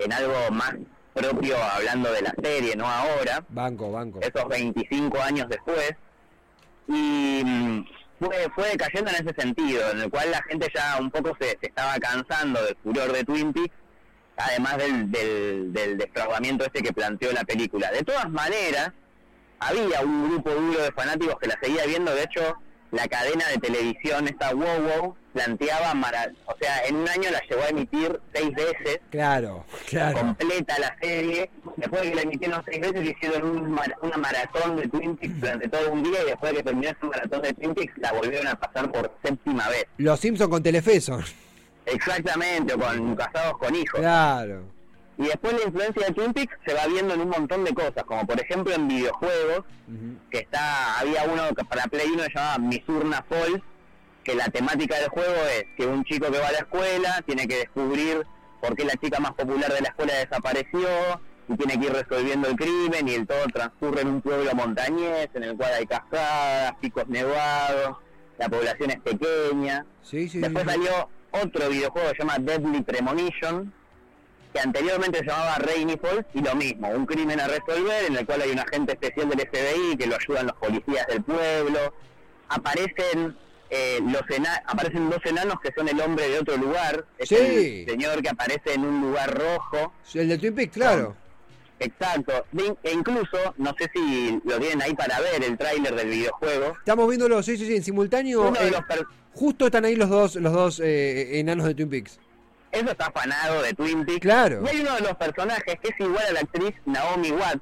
en 0.00 0.12
algo 0.12 0.50
más 0.50 0.74
propio 1.14 1.56
hablando 1.62 2.12
de 2.12 2.22
la 2.22 2.34
serie, 2.42 2.74
no 2.76 2.86
ahora 2.88 3.44
Banco, 3.48 3.90
banco. 3.92 4.18
esos 4.20 4.48
25 4.48 5.22
años 5.22 5.46
después 5.48 5.92
y 6.88 7.42
mm, 7.44 7.84
fue, 8.24 8.48
fue 8.54 8.72
en 8.72 9.08
ese 9.08 9.34
sentido, 9.36 9.90
en 9.90 10.00
el 10.00 10.10
cual 10.10 10.30
la 10.30 10.42
gente 10.42 10.70
ya 10.74 10.96
un 11.00 11.10
poco 11.10 11.36
se, 11.40 11.50
se 11.60 11.66
estaba 11.66 11.98
cansando 11.98 12.62
del 12.62 12.76
furor 12.82 13.12
de 13.12 13.24
Twin 13.24 13.52
Peaks, 13.52 13.74
además 14.36 14.78
del, 14.78 15.10
del, 15.10 15.72
del 15.72 15.98
defraudamiento 15.98 16.64
este 16.64 16.82
que 16.82 16.92
planteó 16.92 17.32
la 17.32 17.44
película. 17.44 17.90
De 17.92 18.02
todas 18.02 18.28
maneras, 18.30 18.92
había 19.58 20.00
un 20.00 20.28
grupo 20.28 20.50
duro 20.50 20.82
de 20.82 20.92
fanáticos 20.92 21.36
que 21.40 21.48
la 21.48 21.58
seguía 21.62 21.86
viendo, 21.86 22.14
de 22.14 22.22
hecho, 22.22 22.56
la 22.94 23.06
cadena 23.08 23.44
de 23.48 23.58
televisión, 23.58 24.28
esta 24.28 24.52
Wow 24.54 24.64
Wow, 25.00 25.16
planteaba, 25.32 25.94
mara- 25.94 26.30
o 26.46 26.54
sea, 26.60 26.84
en 26.86 26.96
un 26.96 27.08
año 27.08 27.28
la 27.30 27.40
llegó 27.48 27.62
a 27.62 27.68
emitir 27.68 28.20
seis 28.32 28.50
veces, 28.54 29.00
Claro, 29.10 29.64
claro. 29.88 30.18
completa 30.18 30.78
la 30.78 30.96
serie. 31.02 31.50
Después 31.76 32.02
de 32.02 32.08
que 32.10 32.14
la 32.14 32.22
emitieron 32.22 32.62
seis 32.64 32.80
veces, 32.80 33.04
hicieron 33.16 33.44
un 33.44 33.80
una 34.02 34.16
maratón 34.16 34.76
de 34.76 34.86
Twin 34.88 35.16
Peaks 35.16 35.40
durante 35.40 35.68
todo 35.68 35.90
un 35.92 36.02
día 36.04 36.22
y 36.22 36.26
después 36.26 36.52
de 36.52 36.58
que 36.58 36.62
terminó 36.64 36.88
esa 36.88 37.06
maratón 37.06 37.42
de 37.42 37.52
Twin 37.54 37.74
Peaks, 37.74 37.92
la 37.98 38.12
volvieron 38.12 38.46
a 38.46 38.54
pasar 38.54 38.90
por 38.92 39.10
séptima 39.24 39.68
vez. 39.68 39.84
Los 39.98 40.20
Simpsons 40.20 40.50
con 40.50 40.62
Telefeso. 40.62 41.18
Exactamente, 41.86 42.74
o 42.74 42.78
con 42.78 43.16
Casados 43.16 43.58
con 43.58 43.74
Hijos. 43.74 44.00
Claro. 44.00 44.62
Y 45.16 45.24
después 45.26 45.52
la 45.54 45.64
influencia 45.66 46.06
de 46.06 46.12
Twin 46.12 46.32
Peaks 46.32 46.56
se 46.66 46.74
va 46.74 46.86
viendo 46.86 47.14
en 47.14 47.20
un 47.20 47.28
montón 47.28 47.62
de 47.64 47.72
cosas, 47.72 48.02
como 48.04 48.26
por 48.26 48.40
ejemplo 48.40 48.74
en 48.74 48.88
videojuegos, 48.88 49.64
que 50.30 50.38
está 50.38 50.98
había 50.98 51.24
uno 51.24 51.54
que 51.56 51.64
para 51.64 51.84
Play 51.84 52.10
1 52.10 52.22
se 52.24 52.30
llama 52.34 52.58
Misurna 52.58 53.24
Falls, 53.28 53.62
que 54.24 54.34
la 54.34 54.46
temática 54.48 54.96
del 54.98 55.08
juego 55.10 55.34
es 55.56 55.64
que 55.76 55.86
un 55.86 56.02
chico 56.04 56.30
que 56.32 56.38
va 56.38 56.48
a 56.48 56.52
la 56.52 56.58
escuela 56.58 57.22
tiene 57.26 57.46
que 57.46 57.58
descubrir 57.58 58.26
por 58.60 58.74
qué 58.74 58.84
la 58.84 58.94
chica 58.94 59.20
más 59.20 59.32
popular 59.32 59.72
de 59.72 59.82
la 59.82 59.88
escuela 59.88 60.14
desapareció 60.14 60.88
y 61.46 61.56
tiene 61.56 61.78
que 61.78 61.86
ir 61.86 61.92
resolviendo 61.92 62.48
el 62.48 62.56
crimen 62.56 63.06
y 63.06 63.14
el 63.14 63.26
todo 63.26 63.44
transcurre 63.52 64.00
en 64.00 64.08
un 64.08 64.20
pueblo 64.22 64.50
montañés 64.54 65.28
en 65.34 65.44
el 65.44 65.56
cual 65.56 65.74
hay 65.74 65.86
cascadas, 65.86 66.72
picos 66.80 67.06
nevados, 67.06 67.98
la 68.38 68.48
población 68.48 68.90
es 68.90 69.00
pequeña. 69.00 69.84
Sí, 70.02 70.28
sí, 70.28 70.40
Después 70.40 70.64
sí. 70.64 70.70
salió 70.70 71.08
otro 71.30 71.68
videojuego 71.68 72.08
que 72.10 72.16
se 72.16 72.22
llama 72.22 72.38
Deadly 72.40 72.82
Premonition, 72.82 73.72
que 74.54 74.60
anteriormente 74.60 75.18
se 75.18 75.24
llamaba 75.26 75.56
Rainy 75.58 75.96
Falls, 75.98 76.24
y 76.32 76.40
lo 76.40 76.54
mismo, 76.54 76.88
un 76.88 77.04
crimen 77.04 77.40
a 77.40 77.48
resolver 77.48 78.04
en 78.06 78.16
el 78.16 78.24
cual 78.24 78.40
hay 78.42 78.50
un 78.52 78.60
agente 78.60 78.92
especial 78.92 79.28
del 79.28 79.40
FBI 79.40 79.96
que 79.98 80.06
lo 80.06 80.16
ayudan 80.16 80.46
los 80.46 80.56
policías 80.56 81.06
del 81.08 81.22
pueblo. 81.24 81.92
Aparecen 82.48 83.36
eh, 83.70 83.98
los 84.02 84.22
ena- 84.30 84.62
aparecen 84.66 85.10
dos 85.10 85.18
enanos 85.24 85.56
que 85.60 85.72
son 85.76 85.88
el 85.88 86.00
hombre 86.00 86.28
de 86.28 86.38
otro 86.38 86.56
lugar. 86.56 87.04
Es 87.18 87.28
Sí. 87.30 87.84
el 87.86 87.90
señor 87.90 88.22
que 88.22 88.28
aparece 88.28 88.74
en 88.74 88.84
un 88.84 89.00
lugar 89.00 89.36
rojo. 89.36 89.92
El 90.14 90.28
de 90.28 90.38
Twin 90.38 90.54
Peaks, 90.54 90.72
claro. 90.74 91.16
Exacto. 91.80 92.44
E 92.84 92.92
incluso, 92.92 93.36
no 93.56 93.74
sé 93.76 93.90
si 93.92 94.40
lo 94.44 94.58
tienen 94.60 94.82
ahí 94.82 94.94
para 94.94 95.18
ver 95.20 95.42
el 95.42 95.58
tráiler 95.58 95.94
del 95.96 96.08
videojuego. 96.08 96.74
Estamos 96.78 97.08
viéndolo, 97.08 97.42
sí, 97.42 97.56
sí, 97.56 97.66
sí, 97.66 97.74
en 97.76 97.82
simultáneo. 97.82 98.54
Eh, 98.54 98.72
justo 99.32 99.66
están 99.66 99.84
ahí 99.84 99.96
los 99.96 100.08
dos, 100.08 100.36
los 100.36 100.52
dos 100.52 100.80
eh, 100.80 101.40
enanos 101.40 101.66
de 101.66 101.74
Twin 101.74 101.90
Peaks. 101.90 102.20
Eso 102.74 102.90
está 102.90 103.06
afanado 103.06 103.62
de 103.62 103.72
Twin 103.74 104.04
Peaks. 104.04 104.20
Claro. 104.20 104.62
Y 104.64 104.68
hay 104.68 104.80
uno 104.80 104.94
de 104.96 105.00
los 105.02 105.14
personajes 105.16 105.76
que 105.82 105.88
es 105.88 106.00
igual 106.00 106.24
a 106.28 106.32
la 106.32 106.40
actriz 106.40 106.72
Naomi 106.86 107.30
Watts, 107.30 107.60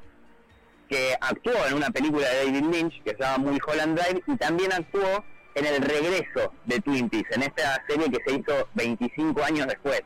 que 0.88 1.16
actuó 1.20 1.52
en 1.66 1.74
una 1.74 1.90
película 1.90 2.28
de 2.28 2.46
David 2.46 2.64
Lynch 2.72 3.02
que 3.02 3.10
se 3.10 3.18
llama 3.18 3.38
Mulholland 3.50 3.98
Drive 3.98 4.22
y 4.26 4.36
también 4.36 4.72
actuó 4.72 5.24
en 5.54 5.66
el 5.66 5.82
regreso 5.82 6.52
de 6.64 6.80
Twin 6.80 7.08
Peaks, 7.10 7.30
en 7.36 7.42
esta 7.42 7.82
serie 7.86 8.10
que 8.10 8.18
se 8.26 8.36
hizo 8.38 8.68
25 8.74 9.42
años 9.44 9.66
después. 9.66 10.00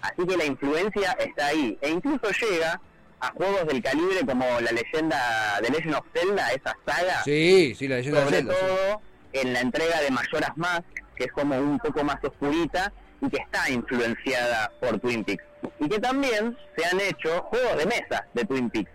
Así 0.00 0.26
que 0.26 0.36
la 0.36 0.44
influencia 0.44 1.12
está 1.12 1.46
ahí. 1.46 1.78
E 1.80 1.90
incluso 1.90 2.28
llega 2.40 2.80
a 3.20 3.28
juegos 3.32 3.66
del 3.68 3.82
calibre 3.82 4.24
como 4.26 4.44
la 4.60 4.72
leyenda 4.72 5.60
de 5.62 5.70
Legend 5.70 5.94
of 5.94 6.06
Zelda, 6.12 6.48
esa 6.52 6.76
saga 6.86 7.22
Sí, 7.24 7.74
sí, 7.76 7.86
la 7.88 7.96
leyenda 7.96 8.20
de 8.20 8.24
sobre 8.26 8.36
Zelda. 8.38 8.54
sí. 8.54 8.60
todo 8.66 9.00
en 9.32 9.52
la 9.52 9.60
entrega 9.60 10.00
de 10.00 10.10
Majora's 10.10 10.56
Mask, 10.56 10.84
que 11.16 11.24
es 11.24 11.32
como 11.32 11.56
un 11.56 11.78
poco 11.78 12.02
más 12.04 12.16
oscurita 12.22 12.92
y 13.22 13.28
que 13.30 13.36
está 13.38 13.70
influenciada 13.70 14.70
por 14.80 14.98
Twin 15.00 15.24
Peaks. 15.24 15.44
Y 15.80 15.88
que 15.88 15.98
también 16.00 16.56
se 16.76 16.84
han 16.84 17.00
hecho 17.00 17.42
juegos 17.44 17.76
de 17.78 17.86
mesa 17.86 18.26
de 18.34 18.44
Twin 18.44 18.68
Peaks. 18.68 18.90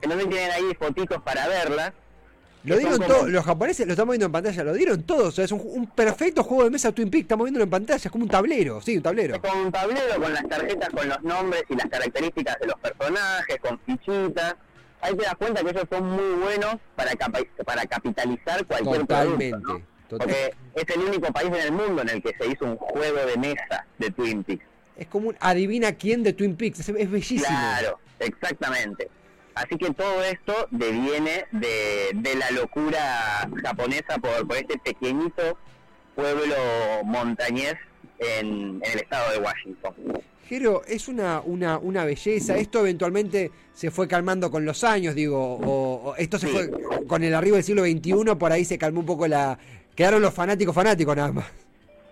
Que 0.00 0.08
también 0.08 0.28
tienen 0.30 0.50
ahí 0.50 0.74
fotitos 0.78 1.22
para 1.22 1.48
verlas. 1.48 1.92
Lo 2.64 2.76
dieron 2.76 2.96
son 2.96 3.02
como- 3.06 3.14
todo, 3.20 3.28
los 3.28 3.44
japoneses 3.44 3.86
lo 3.86 3.92
estamos 3.92 4.12
viendo 4.12 4.26
en 4.26 4.32
pantalla, 4.32 4.64
lo 4.64 4.72
dieron 4.74 5.02
todo, 5.04 5.28
o 5.28 5.30
sea, 5.30 5.44
es 5.44 5.52
un, 5.52 5.62
un 5.64 5.86
perfecto 5.86 6.42
juego 6.42 6.64
de 6.64 6.70
mesa 6.70 6.90
Twin 6.90 7.08
Peaks, 7.08 7.22
estamos 7.22 7.44
viéndolo 7.44 7.64
en 7.64 7.70
pantalla, 7.70 8.02
es 8.04 8.10
como 8.10 8.24
un 8.24 8.30
tablero, 8.30 8.80
sí, 8.80 8.96
un 8.96 9.02
tablero. 9.02 9.36
Es 9.36 9.40
como 9.40 9.62
un 9.62 9.70
tablero 9.72 10.20
con 10.20 10.34
las 10.34 10.46
tarjetas, 10.48 10.88
con 10.90 11.08
los 11.08 11.22
nombres 11.22 11.62
y 11.68 11.76
las 11.76 11.86
características 11.86 12.58
de 12.60 12.66
los 12.66 12.78
personajes, 12.80 13.56
con 13.60 13.78
fichitas. 13.86 14.56
Ahí 15.00 15.14
te 15.16 15.22
das 15.24 15.36
cuenta 15.36 15.62
que 15.62 15.70
ellos 15.70 15.84
son 15.88 16.04
muy 16.10 16.34
buenos 16.42 16.74
para, 16.96 17.12
para 17.64 17.86
capitalizar 17.86 18.66
cualquier 18.66 18.98
Totalmente. 19.02 19.50
producto, 19.50 19.72
¿no? 19.78 19.97
Porque 20.08 20.52
es 20.74 20.84
el 20.96 21.00
único 21.02 21.32
país 21.32 21.48
en 21.48 21.54
el 21.62 21.72
mundo 21.72 22.02
en 22.02 22.08
el 22.08 22.22
que 22.22 22.34
se 22.38 22.46
hizo 22.50 22.64
un 22.64 22.76
juego 22.76 23.18
de 23.26 23.36
mesa 23.36 23.86
de 23.98 24.10
Twin 24.10 24.42
Peaks. 24.44 24.64
Es 24.96 25.06
como 25.06 25.28
un 25.28 25.36
adivina 25.40 25.92
quién 25.92 26.22
de 26.22 26.32
Twin 26.32 26.56
Peaks, 26.56 26.80
es, 26.80 26.88
es 26.88 27.10
bellísimo. 27.10 27.44
Claro, 27.46 27.98
exactamente. 28.18 29.08
Así 29.54 29.76
que 29.76 29.92
todo 29.92 30.22
esto 30.22 30.68
deviene 30.70 31.44
de, 31.52 32.10
de 32.14 32.34
la 32.36 32.50
locura 32.52 33.48
japonesa 33.62 34.18
por, 34.18 34.46
por 34.46 34.56
este 34.56 34.78
pequeñito 34.78 35.58
pueblo 36.14 36.54
montañés 37.04 37.74
en, 38.18 38.80
en 38.84 38.92
el 38.92 38.98
estado 39.00 39.32
de 39.32 39.38
Washington. 39.38 39.94
Jero, 40.48 40.82
es 40.86 41.08
una, 41.08 41.40
una, 41.44 41.76
una 41.78 42.04
belleza. 42.04 42.56
Esto 42.56 42.80
eventualmente 42.80 43.50
se 43.74 43.90
fue 43.90 44.08
calmando 44.08 44.50
con 44.50 44.64
los 44.64 44.82
años, 44.82 45.14
digo, 45.14 45.38
o, 45.56 46.10
o 46.10 46.16
esto 46.16 46.38
se 46.38 46.46
Sí. 46.46 46.52
fue 46.52 46.70
con 47.06 47.22
el 47.22 47.34
arribo 47.34 47.56
del 47.56 47.64
siglo 47.64 47.82
XXI, 47.84 48.34
por 48.38 48.50
ahí 48.52 48.64
se 48.64 48.78
calmó 48.78 49.00
un 49.00 49.06
poco 49.06 49.28
la... 49.28 49.58
Quedaron 49.98 50.22
los 50.22 50.32
fanáticos 50.32 50.72
fanáticos 50.72 51.16
nada 51.16 51.32
más. 51.32 51.46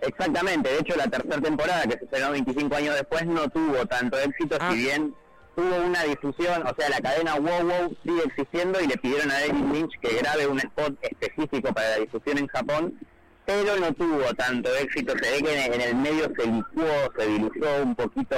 Exactamente, 0.01 0.67
de 0.69 0.79
hecho 0.79 0.93
la 0.97 1.07
tercera 1.07 1.39
temporada 1.39 1.83
que 1.83 1.93
se 1.97 2.03
estrenó 2.03 2.31
25 2.31 2.75
años 2.75 2.95
después 2.95 3.25
no 3.25 3.47
tuvo 3.47 3.85
tanto 3.85 4.19
éxito, 4.19 4.57
Ah. 4.59 4.71
si 4.73 4.79
bien 4.79 5.15
tuvo 5.55 5.73
una 5.85 6.03
difusión, 6.03 6.67
o 6.67 6.75
sea, 6.77 6.89
la 6.89 6.99
cadena 6.99 7.35
Wow 7.35 7.63
Wow 7.65 7.97
sigue 8.03 8.23
existiendo 8.25 8.81
y 8.81 8.87
le 8.87 8.97
pidieron 8.97 9.31
a 9.31 9.35
David 9.39 9.71
Lynch 9.73 9.99
que 10.01 10.15
grabe 10.17 10.47
un 10.47 10.59
spot 10.59 10.97
específico 11.01 11.73
para 11.73 11.91
la 11.91 11.95
difusión 11.99 12.37
en 12.39 12.47
Japón, 12.47 12.99
pero 13.45 13.77
no 13.77 13.93
tuvo 13.93 14.33
tanto 14.35 14.75
éxito, 14.75 15.13
se 15.21 15.31
ve 15.31 15.41
que 15.41 15.65
en, 15.65 15.79
el 15.81 15.95
medio 15.95 16.29
se 16.37 16.45
licuó, 16.45 16.85
se 17.17 17.25
diluyó 17.25 17.83
un 17.83 17.95
poquito 17.95 18.35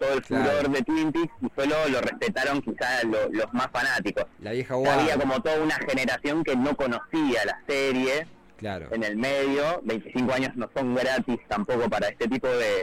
todo 0.00 0.14
el 0.14 0.22
Claro. 0.22 0.44
furor 0.58 0.70
de 0.72 0.82
Twin 0.82 1.12
Peaks 1.12 1.32
y 1.40 1.46
solo 1.54 1.76
lo 1.88 2.00
respetaron 2.00 2.60
quizás 2.60 3.04
lo- 3.04 3.28
los 3.30 3.54
más 3.54 3.68
fanáticos. 3.72 4.24
La 4.40 4.50
vieja 4.50 4.74
Había 4.74 4.94
guarda. 4.96 5.16
como 5.20 5.40
toda 5.40 5.60
una 5.62 5.76
generación 5.88 6.42
que 6.42 6.56
no 6.56 6.76
conocía 6.76 7.44
la 7.46 7.60
serie, 7.68 8.26
Claro. 8.62 8.88
en 8.92 9.02
el 9.02 9.16
medio. 9.16 9.80
25 9.82 10.32
años 10.32 10.56
no 10.56 10.70
son 10.74 10.94
gratis 10.94 11.38
tampoco 11.48 11.90
para 11.90 12.08
este 12.08 12.28
tipo 12.28 12.46
de, 12.46 12.82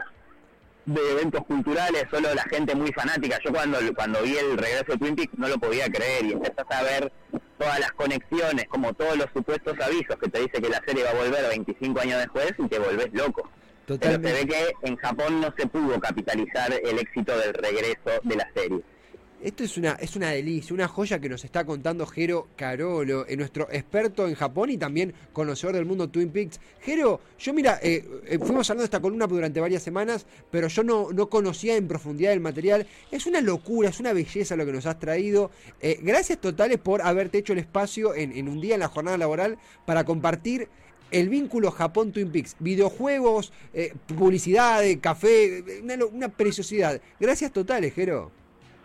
de 0.86 1.12
eventos 1.14 1.46
culturales, 1.46 2.04
solo 2.12 2.34
la 2.36 2.44
gente 2.44 2.76
muy 2.76 2.92
fanática. 2.92 3.40
Yo 3.44 3.52
cuando, 3.54 3.80
cuando 3.96 4.22
vi 4.22 4.36
el 4.36 4.58
regreso 4.58 4.92
de 4.92 4.98
Twin 4.98 5.16
Peaks 5.16 5.38
no 5.38 5.48
lo 5.48 5.58
podía 5.58 5.88
creer 5.88 6.26
y 6.26 6.34
empezás 6.34 6.66
a 6.70 6.84
ver 6.84 7.12
todas 7.58 7.80
las 7.80 7.92
conexiones, 7.94 8.66
como 8.68 8.94
todos 8.94 9.18
los 9.18 9.28
supuestos 9.34 9.80
avisos 9.80 10.18
que 10.22 10.30
te 10.30 10.40
dice 10.40 10.62
que 10.62 10.70
la 10.70 10.82
serie 10.86 11.04
va 11.06 11.12
a 11.12 11.14
volver 11.14 11.48
25 11.48 12.00
años 12.02 12.20
después 12.20 12.54
y 12.58 12.68
te 12.68 12.78
volvés 12.78 13.10
loco. 13.14 13.50
Pero 13.86 13.96
se 14.02 14.20
Totalmente. 14.20 14.46
ve 14.46 14.48
que 14.48 14.88
en 14.88 14.96
Japón 14.98 15.42
no 15.42 15.54
se 15.58 15.66
pudo 15.66 16.00
capitalizar 16.00 16.72
el 16.74 17.00
éxito 17.00 17.38
del 17.38 17.54
regreso 17.54 18.20
de 18.24 18.36
la 18.36 18.48
serie. 18.54 18.82
Esto 19.42 19.64
es 19.64 19.78
una, 19.78 19.94
es 19.94 20.18
una 20.18 20.32
delicia, 20.32 20.74
una 20.74 20.90
joya 20.90 21.18
que 21.18 21.30
nos 21.30 21.46
está 21.46 21.64
contando 21.64 22.06
Jero 22.06 22.50
Carolo, 22.58 23.26
eh, 23.26 23.38
nuestro 23.38 23.70
experto 23.72 24.28
en 24.28 24.36
Japón 24.36 24.70
y 24.70 24.78
también 24.78 25.14
conocedor 25.32 25.76
del 25.76 25.86
mundo 25.86 26.10
Twin 26.10 26.30
Peaks. 26.30 26.60
Jero, 26.82 27.22
yo 27.40 27.54
mira, 27.54 27.80
eh, 27.82 28.06
eh, 28.26 28.38
fuimos 28.38 28.70
hablando 28.70 28.82
de 28.82 28.86
esta 28.86 29.00
columna 29.00 29.28
durante 29.28 29.62
varias 29.62 29.82
semanas, 29.82 30.26
pero 30.52 30.68
yo 30.68 30.84
no, 30.84 31.14
no 31.14 31.30
conocía 31.30 31.78
en 31.78 31.88
profundidad 31.88 32.34
el 32.34 32.42
material. 32.42 32.86
Es 33.12 33.28
una 33.28 33.40
locura, 33.40 33.88
es 33.88 34.02
una 34.02 34.12
belleza 34.12 34.58
lo 34.58 34.66
que 34.66 34.74
nos 34.74 34.86
has 34.86 35.00
traído. 35.00 35.52
Eh, 35.80 36.00
gracias 36.02 36.42
totales 36.42 36.78
por 36.78 37.02
haberte 37.02 37.38
hecho 37.38 37.54
el 37.54 37.60
espacio 37.60 38.16
en, 38.16 38.34
en 38.34 38.50
un 38.50 38.60
día 38.60 38.74
en 38.74 38.82
la 38.82 38.90
jornada 38.90 39.18
laboral 39.18 39.58
para 39.86 40.04
compartir 40.04 40.68
el 41.12 41.30
vínculo 41.30 41.72
Japón-Twin 41.72 42.30
Peaks. 42.30 42.58
Videojuegos, 42.60 43.54
publicidad, 44.18 44.84
café, 45.00 45.64
una, 45.82 46.06
una 46.06 46.28
preciosidad. 46.28 47.02
Gracias 47.22 47.54
totales, 47.54 47.94
Jero. 47.94 48.38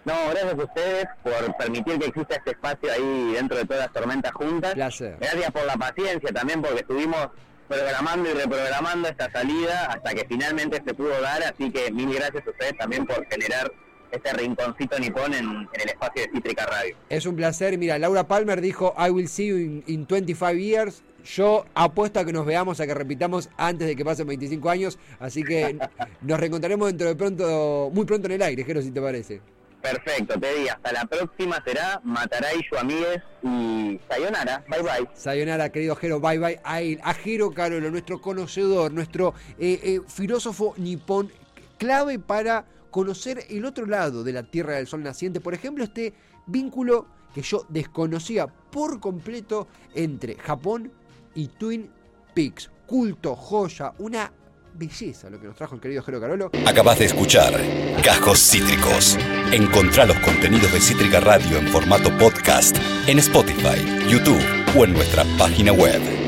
No, 0.05 0.15
gracias 0.31 0.53
a 0.53 0.65
ustedes 0.65 1.07
por 1.23 1.57
permitir 1.57 1.99
que 1.99 2.07
exista 2.07 2.37
este 2.37 2.51
espacio 2.51 2.93
ahí 2.93 3.33
dentro 3.33 3.57
de 3.57 3.65
todas 3.65 3.85
las 3.85 3.93
tormentas 3.93 4.33
juntas. 4.33 4.75
Placer. 4.75 5.17
Gracias 5.19 5.51
por 5.51 5.65
la 5.65 5.77
paciencia 5.77 6.31
también 6.33 6.61
porque 6.61 6.81
estuvimos 6.81 7.29
programando 7.69 8.31
y 8.31 8.35
reprogramando 8.35 9.09
esta 9.09 9.31
salida 9.33 9.87
hasta 9.87 10.13
que 10.13 10.27
finalmente 10.29 10.83
se 10.87 10.93
pudo 10.93 11.19
dar, 11.23 11.43
así 11.43 11.71
que 11.71 11.91
mil 11.91 12.13
gracias 12.15 12.47
a 12.47 12.51
ustedes 12.51 12.77
también 12.77 13.07
por 13.07 13.27
generar 13.27 13.73
este 14.13 14.33
rinconcito 14.35 14.99
nipón 14.99 15.33
en, 15.33 15.47
en 15.47 15.81
el 15.81 15.89
espacio 15.89 16.23
de 16.23 16.31
Cítrica 16.33 16.67
Radio. 16.67 16.95
Es 17.09 17.25
un 17.27 17.35
placer. 17.37 17.77
Mira, 17.79 17.99
Laura 17.99 18.29
Palmer 18.29 18.61
dijo, 18.61 18.95
I 18.99 19.11
will 19.11 19.29
see 19.29 19.47
you 19.49 19.57
in, 19.57 19.85
in 19.87 20.07
25 20.07 20.53
years. 20.53 21.03
Yo 21.25 21.65
apuesto 21.75 22.21
a 22.21 22.25
que 22.27 22.33
nos 22.33 22.45
veamos, 22.45 22.79
a 22.81 22.87
que 22.87 22.93
repitamos 22.93 23.49
antes 23.57 23.89
de 23.89 23.97
que 23.97 24.05
pasen 24.05 24.27
25 24.27 24.69
años. 24.69 24.99
Así 25.19 25.43
que 25.43 25.79
nos 26.21 26.39
reencontraremos 26.39 26.89
dentro 26.89 27.09
de 27.09 27.17
pronto, 27.17 27.91
muy 27.93 28.05
pronto 28.05 28.27
en 28.27 28.33
el 28.33 28.43
aire, 28.43 28.63
Jero, 28.65 28.83
si 28.83 28.91
te 28.91 29.01
parece. 29.01 29.41
Perfecto, 29.85 30.41
te 30.41 30.55
di 30.55 30.67
hasta 30.67 30.93
la 30.93 31.05
próxima 31.05 31.63
será 31.63 32.01
Mataray, 32.03 32.65
amigues 32.81 33.23
y 33.43 34.01
Sayonara, 34.09 34.65
bye 34.67 34.81
bye. 34.81 35.11
Sayonara, 35.13 35.69
querido 35.69 35.95
Jero, 35.95 36.21
bye 36.21 36.39
bye 36.39 36.59
a 36.65 36.81
él, 36.81 36.99
a 37.05 37.13
Jero 37.13 37.51
Carolo, 37.51 37.91
nuestro 37.91 38.19
conocedor, 38.19 38.91
nuestro 38.93 39.35
eh, 39.59 39.79
eh, 39.83 40.01
filósofo 40.09 40.73
nipón, 40.79 41.31
clave 41.77 42.19
para 42.19 42.65
conocer 42.91 43.45
el 43.51 43.67
otro 43.67 43.85
lado 43.85 44.25
de 44.25 44.33
la 44.33 44.45
Tierra 44.45 44.77
del 44.77 44.87
Sol 44.87 45.03
naciente. 45.03 45.43
Por 45.43 45.53
ejemplo, 45.53 45.85
este 45.85 46.15
vínculo 46.47 47.07
que 47.35 47.43
yo 47.43 47.67
desconocía 47.69 48.47
por 48.47 49.01
completo 49.01 49.69
entre 49.95 50.37
Japón 50.37 50.93
y 51.35 51.49
Twin 51.49 51.91
Peaks. 52.33 52.71
Culto, 52.87 53.37
joya, 53.37 53.93
una 53.99 54.33
belleza 54.75 55.31
lo 55.31 55.41
que 55.41 55.47
nos 55.47 55.57
trajo 55.57 55.75
el 55.75 55.81
querido 55.81 56.03
Jero 56.03 56.21
Carolo. 56.21 56.51
Acabas 56.67 56.99
de 56.99 57.07
escuchar 57.07 57.55
Cajos 58.03 58.39
Cítricos. 58.39 59.17
Encontrá 59.53 60.05
los 60.07 60.19
contenidos 60.21 60.73
de 60.73 60.81
Cítrica 60.81 61.21
Radio 61.21 61.59
en 61.59 61.69
formato 61.69 62.11
podcast 62.19 62.77
en 63.07 63.19
Spotify, 63.19 64.09
YouTube 64.09 64.43
o 64.77 64.85
en 64.85 64.93
nuestra 64.93 65.25
página 65.39 65.73
web. 65.73 66.24